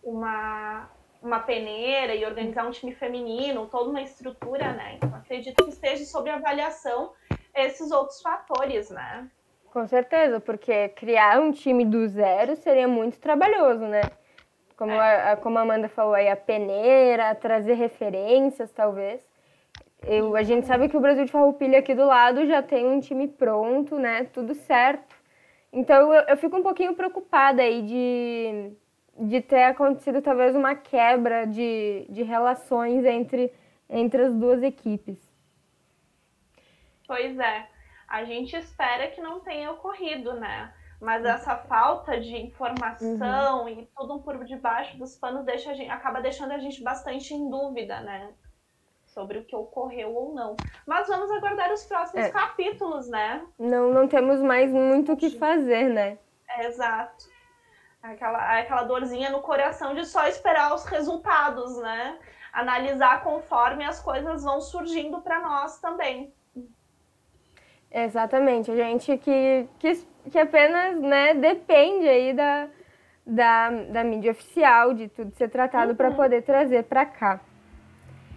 uma, 0.01 0.89
uma 1.21 1.39
peneira 1.41 2.15
e 2.15 2.25
organizar 2.25 2.65
um 2.65 2.71
time 2.71 2.95
feminino, 2.95 3.67
toda 3.67 3.89
uma 3.89 4.01
estrutura, 4.01 4.71
né? 4.73 4.95
Então, 4.95 5.13
acredito 5.13 5.63
que 5.63 5.69
esteja 5.69 6.05
sob 6.05 6.29
avaliação 6.29 7.13
esses 7.53 7.91
outros 7.91 8.21
fatores, 8.21 8.89
né? 8.89 9.29
Com 9.77 9.85
certeza, 9.85 10.39
porque 10.39 10.89
criar 10.89 11.39
um 11.39 11.51
time 11.51 11.85
do 11.85 12.07
zero 12.07 12.55
seria 12.55 12.87
muito 12.87 13.19
trabalhoso, 13.19 13.85
né? 13.85 14.01
Como, 14.75 14.91
é. 14.91 15.33
a, 15.33 15.37
como 15.37 15.59
a 15.59 15.61
Amanda 15.61 15.87
falou 15.87 16.15
aí, 16.15 16.27
a 16.27 16.35
peneira, 16.35 17.35
trazer 17.35 17.75
referências, 17.75 18.71
talvez. 18.71 19.21
Eu, 20.01 20.35
a 20.35 20.41
gente 20.41 20.65
sabe 20.65 20.89
que 20.89 20.97
o 20.97 20.99
Brasil 20.99 21.25
de 21.25 21.31
Farroupilha 21.31 21.77
aqui 21.77 21.93
do 21.93 22.07
lado 22.07 22.47
já 22.47 22.63
tem 22.63 22.87
um 22.87 22.99
time 22.99 23.27
pronto, 23.27 23.99
né? 23.99 24.23
Tudo 24.33 24.55
certo. 24.55 25.15
Então 25.71 26.11
eu, 26.11 26.23
eu 26.23 26.37
fico 26.37 26.57
um 26.57 26.63
pouquinho 26.63 26.95
preocupada 26.95 27.61
aí 27.61 27.83
de, 27.83 28.71
de 29.27 29.41
ter 29.41 29.61
acontecido 29.61 30.23
talvez 30.23 30.55
uma 30.55 30.73
quebra 30.73 31.45
de, 31.45 32.07
de 32.09 32.23
relações 32.23 33.05
entre, 33.05 33.53
entre 33.87 34.23
as 34.23 34.33
duas 34.33 34.63
equipes. 34.63 35.19
Pois 37.05 37.37
é 37.37 37.76
a 38.07 38.23
gente 38.23 38.55
espera 38.55 39.09
que 39.09 39.21
não 39.21 39.39
tenha 39.41 39.71
ocorrido, 39.71 40.33
né? 40.33 40.73
Mas 40.99 41.23
uhum. 41.23 41.29
essa 41.29 41.55
falta 41.55 42.19
de 42.19 42.35
informação 42.35 43.63
uhum. 43.63 43.69
e 43.69 43.89
tudo 43.95 44.19
por 44.19 44.43
debaixo 44.45 44.97
dos 44.97 45.15
panos 45.15 45.45
deixa 45.45 45.73
gente, 45.75 45.89
acaba 45.89 46.21
deixando 46.21 46.53
a 46.53 46.57
gente 46.57 46.81
bastante 46.81 47.33
em 47.33 47.49
dúvida, 47.49 47.99
né? 47.99 48.33
Sobre 49.05 49.39
o 49.39 49.45
que 49.45 49.55
ocorreu 49.55 50.15
ou 50.15 50.33
não. 50.33 50.55
Mas 50.85 51.07
vamos 51.07 51.29
aguardar 51.31 51.71
os 51.71 51.83
próximos 51.83 52.25
é. 52.25 52.29
capítulos, 52.29 53.07
né? 53.09 53.45
Não, 53.59 53.91
não 53.91 54.07
temos 54.07 54.41
mais 54.41 54.71
muito 54.71 55.13
o 55.13 55.17
que 55.17 55.37
fazer, 55.37 55.89
né? 55.89 56.17
É, 56.49 56.67
exato. 56.67 57.25
Aquela, 58.01 58.59
aquela 58.59 58.83
dorzinha 58.83 59.29
no 59.29 59.41
coração 59.41 59.93
de 59.93 60.05
só 60.05 60.27
esperar 60.27 60.73
os 60.73 60.85
resultados, 60.85 61.77
né? 61.77 62.17
Analisar 62.53 63.23
conforme 63.23 63.83
as 63.83 63.99
coisas 63.99 64.43
vão 64.43 64.61
surgindo 64.61 65.21
para 65.21 65.41
nós 65.41 65.79
também. 65.79 66.33
Exatamente, 67.91 68.69
a 68.69 68.75
gente 68.75 69.17
que, 69.17 69.67
que, 69.79 69.93
que 70.29 70.37
apenas 70.37 70.99
né, 70.99 71.33
depende 71.33 72.07
aí 72.07 72.33
da, 72.33 72.67
da, 73.25 73.69
da 73.69 74.03
mídia 74.03 74.31
oficial, 74.31 74.93
de 74.93 75.07
tudo 75.07 75.31
ser 75.35 75.49
tratado 75.49 75.91
uhum. 75.91 75.97
para 75.97 76.11
poder 76.11 76.43
trazer 76.43 76.83
para 76.83 77.05
cá. 77.05 77.39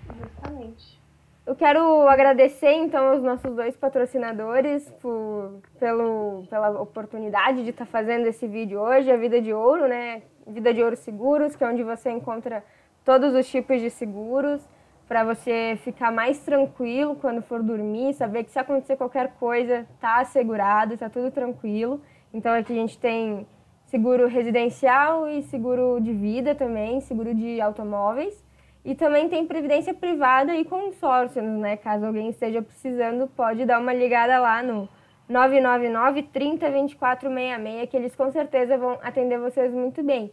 Exatamente. 0.09 1.01
Eu 1.47 1.57
quero 1.57 2.07
agradecer 2.07 2.73
então 2.73 3.09
aos 3.09 3.23
nossos 3.23 3.55
dois 3.57 3.77
patrocinadores 3.77 4.89
por, 5.01 5.61
pelo, 5.81 6.45
pela 6.49 6.81
oportunidade 6.81 7.65
de 7.65 7.71
estar 7.71 7.87
tá 7.87 7.91
fazendo 7.91 8.27
esse 8.27 8.47
vídeo 8.47 8.81
hoje, 8.81 9.11
a 9.11 9.17
Vida 9.17 9.41
de 9.41 9.53
Ouro, 9.53 9.89
né? 9.89 10.23
Vida 10.47 10.73
de 10.73 10.83
Ouro 10.83 10.97
Seguros, 10.97 11.57
que 11.57 11.65
é 11.65 11.67
onde 11.67 11.83
você 11.83 12.11
encontra 12.11 12.63
todos 13.05 13.35
os 13.35 13.49
tipos 13.49 13.81
de 13.81 13.91
seguros 13.91 14.63
para 15.11 15.25
você 15.25 15.77
ficar 15.83 16.13
mais 16.13 16.39
tranquilo 16.39 17.17
quando 17.17 17.43
for 17.43 17.61
dormir, 17.65 18.15
saber 18.15 18.45
que 18.45 18.53
se 18.53 18.61
acontecer 18.61 18.95
qualquer 18.95 19.33
coisa, 19.41 19.85
tá 20.01 20.21
assegurado, 20.21 20.97
tá 20.97 21.11
tudo 21.11 21.33
tranquilo. 21.33 22.01
Então 22.33 22.55
aqui 22.55 22.73
a 22.73 22.77
gente 22.77 22.97
tem 22.97 23.45
seguro 23.87 24.29
residencial 24.29 25.29
e 25.29 25.43
seguro 25.43 25.99
de 26.01 26.13
vida 26.13 26.55
também, 26.55 27.01
seguro 27.01 27.35
de 27.35 27.61
automóveis. 27.61 28.41
E 28.85 28.95
também 28.95 29.29
tem 29.29 29.45
previdência 29.47 29.93
privada 29.93 30.55
e 30.55 30.65
consórcios, 30.65 31.45
né? 31.45 31.77
Caso 31.77 32.07
alguém 32.07 32.29
esteja 32.29 32.63
precisando, 32.63 33.27
pode 33.27 33.65
dar 33.65 33.81
uma 33.81 33.93
ligada 33.93 34.39
lá 34.39 34.63
no 34.63 34.89
999 35.29 36.23
30 36.23 36.71
24 36.71 37.29
66, 37.29 37.91
que 37.91 37.97
eles 37.97 38.15
com 38.15 38.31
certeza 38.31 38.79
vão 38.79 38.97
atender 39.03 39.41
vocês 39.41 39.75
muito 39.75 40.05
bem. 40.05 40.31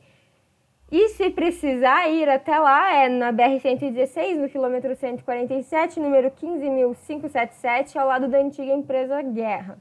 E 0.90 1.10
se 1.10 1.30
precisar 1.32 2.08
ir 2.08 2.30
até 2.30 2.58
lá, 2.58 2.94
é 2.94 3.10
na 3.10 3.34
BR-116, 3.34 4.38
no 4.38 4.48
quilômetro 4.48 4.96
147, 4.96 6.00
número 6.00 6.32
15.577, 6.32 7.98
ao 7.98 8.08
lado 8.08 8.30
da 8.30 8.38
antiga 8.38 8.72
empresa 8.72 9.22
Guerra. 9.22 9.78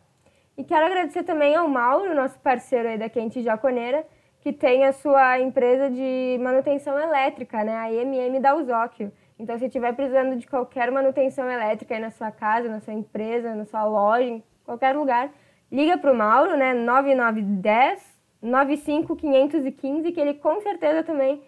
E 0.59 0.65
quero 0.65 0.85
agradecer 0.85 1.23
também 1.23 1.55
ao 1.55 1.69
Mauro, 1.69 2.13
nosso 2.13 2.37
parceiro 2.41 2.89
aí 2.89 2.99
da 2.99 3.09
Quente 3.09 3.41
Jaconeira, 3.41 4.05
que 4.41 4.53
tem 4.53 4.85
a 4.85 4.93
sua 4.93 5.39
empresa 5.39 5.89
de 5.89 6.39
manutenção 6.43 6.99
elétrica, 6.99 7.63
né, 7.63 7.77
a 7.77 7.89
IMM 7.89 8.41
da 8.41 8.57
Usóquio. 8.57 9.13
Então, 9.39 9.57
se 9.59 9.67
estiver 9.67 9.95
precisando 9.95 10.35
de 10.35 10.45
qualquer 10.49 10.91
manutenção 10.91 11.49
elétrica 11.49 11.95
aí 11.95 12.01
na 12.01 12.11
sua 12.11 12.33
casa, 12.33 12.69
na 12.69 12.81
sua 12.81 12.95
empresa, 12.95 13.55
na 13.55 13.65
sua 13.65 13.85
loja, 13.85 14.29
em 14.29 14.43
qualquer 14.65 14.97
lugar, 14.97 15.31
liga 15.71 15.97
para 15.99 16.11
o 16.11 16.17
Mauro, 16.17 16.57
né, 16.57 16.75
9910 16.75 18.16
95515, 18.47 20.13
que 20.13 20.21
ele 20.21 20.35
com 20.35 20.61
certeza 20.61 21.03
também 21.03 21.43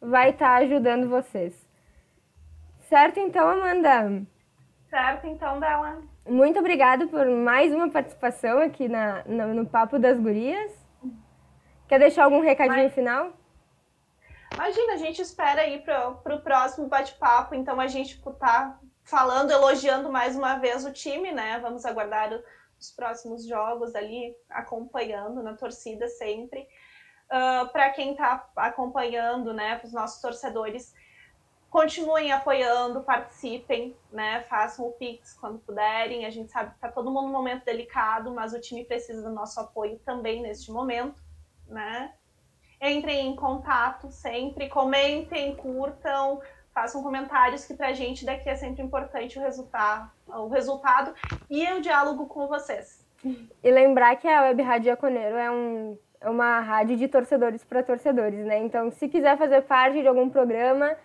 vai 0.00 0.30
estar 0.30 0.58
tá 0.58 0.64
ajudando 0.64 1.08
vocês. 1.08 1.54
Certo 2.80 3.20
então, 3.20 3.48
Amanda? 3.48 4.26
Certo 4.88 5.26
então, 5.26 5.60
Bela. 5.60 6.00
Muito 6.26 6.58
obrigada 6.58 7.06
por 7.06 7.26
mais 7.26 7.72
uma 7.74 7.90
participação 7.90 8.58
aqui 8.60 8.88
na, 8.88 9.22
no, 9.24 9.54
no 9.54 9.66
Papo 9.66 9.98
das 9.98 10.18
Gurias. 10.18 10.72
Quer 11.86 11.98
deixar 11.98 12.24
algum 12.24 12.40
recadinho 12.40 12.84
Mas... 12.84 12.94
final? 12.94 13.32
Imagina, 14.54 14.94
a 14.94 14.96
gente 14.96 15.20
espera 15.20 15.60
aí 15.60 15.78
para 15.80 16.34
o 16.34 16.40
próximo 16.40 16.88
bate-papo, 16.88 17.54
então 17.54 17.78
a 17.78 17.86
gente 17.86 18.20
tá 18.38 18.78
falando, 19.04 19.50
elogiando 19.50 20.10
mais 20.10 20.36
uma 20.36 20.56
vez 20.56 20.86
o 20.86 20.92
time, 20.92 21.30
né? 21.32 21.58
Vamos 21.60 21.84
aguardar 21.84 22.32
os 22.78 22.90
próximos 22.90 23.46
jogos 23.46 23.94
ali, 23.94 24.36
acompanhando 24.48 25.42
na 25.42 25.54
torcida 25.54 26.08
sempre. 26.08 26.60
Uh, 26.60 26.66
ah, 27.30 27.68
para 27.70 27.90
quem 27.90 28.12
está 28.12 28.48
acompanhando, 28.56 29.52
né, 29.52 29.76
para 29.76 29.86
os 29.86 29.92
nossos 29.92 30.20
torcedores, 30.20 30.94
continuem 31.68 32.32
apoiando, 32.32 33.02
participem, 33.02 33.94
né, 34.10 34.42
façam 34.48 34.86
o 34.86 34.92
Pix 34.92 35.34
quando 35.34 35.58
puderem. 35.58 36.24
A 36.24 36.30
gente 36.30 36.50
sabe 36.50 36.70
que 36.70 36.76
está 36.76 36.90
todo 36.90 37.10
mundo 37.10 37.26
num 37.26 37.32
momento 37.32 37.64
delicado, 37.64 38.32
mas 38.32 38.52
o 38.54 38.60
time 38.60 38.84
precisa 38.84 39.22
do 39.22 39.34
nosso 39.34 39.60
apoio 39.60 39.98
também 40.00 40.40
neste 40.40 40.70
momento, 40.70 41.22
né? 41.66 42.14
Entrem 42.80 43.26
em 43.26 43.36
contato 43.36 44.10
sempre, 44.10 44.68
comentem, 44.68 45.56
curtam, 45.56 46.40
façam 46.78 47.02
comentários 47.02 47.64
que 47.64 47.74
para 47.74 47.88
a 47.88 47.92
gente 47.92 48.24
daqui 48.24 48.48
é 48.48 48.54
sempre 48.54 48.82
importante 48.82 49.36
o 49.36 49.42
resultado, 49.42 50.08
o 50.28 50.46
resultado 50.46 51.12
e 51.50 51.66
o 51.72 51.80
diálogo 51.80 52.26
com 52.26 52.46
vocês. 52.46 53.04
E 53.64 53.70
lembrar 53.70 54.14
que 54.14 54.28
a 54.28 54.42
Web 54.42 54.62
Rádio 54.62 54.92
é, 54.92 55.50
um, 55.50 55.98
é 56.20 56.30
uma 56.30 56.60
rádio 56.60 56.96
de 56.96 57.08
torcedores 57.08 57.64
para 57.64 57.82
torcedores, 57.82 58.46
né? 58.46 58.58
Então, 58.58 58.92
se 58.92 59.08
quiser 59.08 59.36
fazer 59.36 59.62
parte 59.62 60.00
de 60.00 60.06
algum 60.06 60.30
programa, 60.30 60.96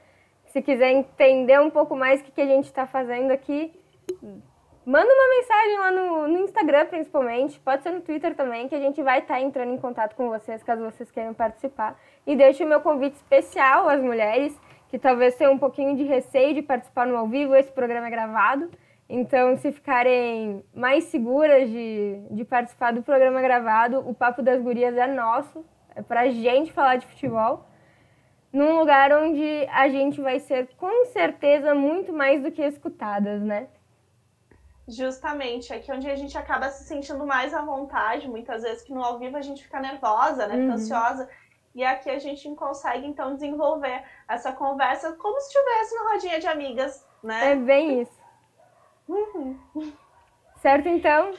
se 0.45 0.61
quiser 0.61 0.91
entender 0.91 1.59
um 1.59 1.71
pouco 1.71 1.95
mais 1.95 2.21
o 2.21 2.23
que, 2.23 2.31
que 2.31 2.41
a 2.41 2.45
gente 2.45 2.65
está 2.65 2.85
fazendo 2.85 3.31
aqui, 3.31 3.73
manda 4.85 5.11
uma 5.11 5.29
mensagem 5.37 5.79
lá 5.79 5.91
no, 5.91 6.27
no, 6.27 6.39
Instagram, 6.41 6.85
principalmente. 6.85 7.59
Pode 7.61 7.81
ser 7.81 7.89
no 7.89 8.01
Twitter 8.01 8.35
também, 8.35 8.69
que 8.69 8.75
a 8.75 8.79
gente 8.79 9.01
vai 9.01 9.19
estar 9.19 9.35
tá 9.35 9.41
entrando 9.41 9.73
em 9.73 9.77
contato 9.77 10.15
com 10.15 10.29
vocês, 10.29 10.61
caso 10.61 10.83
vocês 10.83 11.09
queiram 11.09 11.33
participar. 11.33 11.99
E 12.27 12.35
deixo 12.35 12.63
o 12.63 12.67
meu 12.67 12.79
convite 12.79 13.15
especial 13.15 13.89
às 13.89 13.99
mulheres 13.99 14.55
que 14.93 14.99
talvez 14.99 15.33
tenha 15.33 15.49
um 15.49 15.57
pouquinho 15.57 15.97
de 15.97 16.03
receio 16.03 16.53
de 16.53 16.61
participar 16.61 17.07
no 17.07 17.17
ao 17.17 17.27
vivo, 17.27 17.55
esse 17.55 17.71
programa 17.71 18.05
é 18.05 18.11
gravado. 18.11 18.69
Então, 19.09 19.57
se 19.57 19.71
ficarem 19.71 20.63
mais 20.71 21.05
seguras 21.05 21.67
de, 21.67 22.21
de 22.29 22.45
participar 22.45 22.93
do 22.93 23.01
programa 23.01 23.41
gravado, 23.41 24.07
o 24.07 24.13
Papo 24.13 24.43
das 24.43 24.61
Gurias 24.61 24.95
é 24.95 25.07
nosso, 25.07 25.65
é 25.95 26.03
pra 26.03 26.29
gente 26.29 26.71
falar 26.71 26.97
de 26.97 27.07
futebol, 27.07 27.65
num 28.51 28.77
lugar 28.77 29.11
onde 29.13 29.67
a 29.71 29.89
gente 29.89 30.21
vai 30.21 30.39
ser 30.39 30.69
com 30.77 31.05
certeza 31.05 31.73
muito 31.73 32.13
mais 32.13 32.43
do 32.43 32.51
que 32.51 32.61
escutadas, 32.61 33.41
né? 33.41 33.69
Justamente, 34.87 35.73
aqui 35.73 35.91
onde 35.91 36.07
a 36.07 36.15
gente 36.15 36.37
acaba 36.37 36.69
se 36.69 36.83
sentindo 36.83 37.25
mais 37.25 37.51
à 37.51 37.63
vontade, 37.63 38.29
muitas 38.29 38.61
vezes 38.61 38.83
que 38.83 38.93
no 38.93 39.03
ao 39.03 39.17
vivo 39.17 39.37
a 39.37 39.41
gente 39.41 39.63
fica 39.63 39.79
nervosa, 39.79 40.45
né, 40.45 40.53
fica 40.53 40.67
uhum. 40.67 40.73
ansiosa, 40.73 41.27
e 41.75 41.83
aqui 41.83 42.09
a 42.09 42.19
gente 42.19 42.53
consegue 42.55 43.07
então 43.07 43.33
desenvolver 43.33 44.03
essa 44.27 44.51
conversa 44.51 45.13
como 45.13 45.39
se 45.39 45.47
estivesse 45.47 45.95
na 45.95 46.11
rodinha 46.11 46.39
de 46.39 46.47
amigas, 46.47 47.07
né? 47.23 47.51
É 47.51 47.55
bem 47.55 48.01
isso. 48.01 48.21
Uhum. 49.07 49.57
Certo, 50.57 50.87
então? 50.87 51.33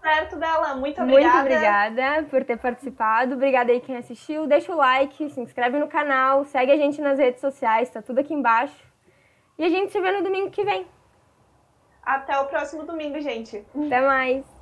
Certo, 0.00 0.36
Bela. 0.36 0.74
Muito 0.76 1.00
obrigada. 1.02 1.34
Muito 1.34 1.40
obrigada 1.40 2.22
por 2.28 2.44
ter 2.44 2.56
participado. 2.58 3.34
Obrigada 3.34 3.72
aí 3.72 3.80
quem 3.80 3.96
assistiu. 3.96 4.46
Deixa 4.46 4.72
o 4.72 4.76
like, 4.76 5.30
se 5.30 5.40
inscreve 5.40 5.78
no 5.78 5.88
canal, 5.88 6.44
segue 6.44 6.70
a 6.70 6.76
gente 6.76 7.00
nas 7.00 7.18
redes 7.18 7.40
sociais, 7.40 7.90
tá 7.90 8.00
tudo 8.00 8.20
aqui 8.20 8.32
embaixo. 8.32 8.86
E 9.58 9.64
a 9.64 9.68
gente 9.68 9.90
se 9.90 10.00
vê 10.00 10.12
no 10.12 10.22
domingo 10.22 10.50
que 10.50 10.64
vem. 10.64 10.86
Até 12.02 12.38
o 12.38 12.46
próximo 12.46 12.84
domingo, 12.84 13.20
gente. 13.20 13.66
Até 13.86 14.00
mais. 14.00 14.57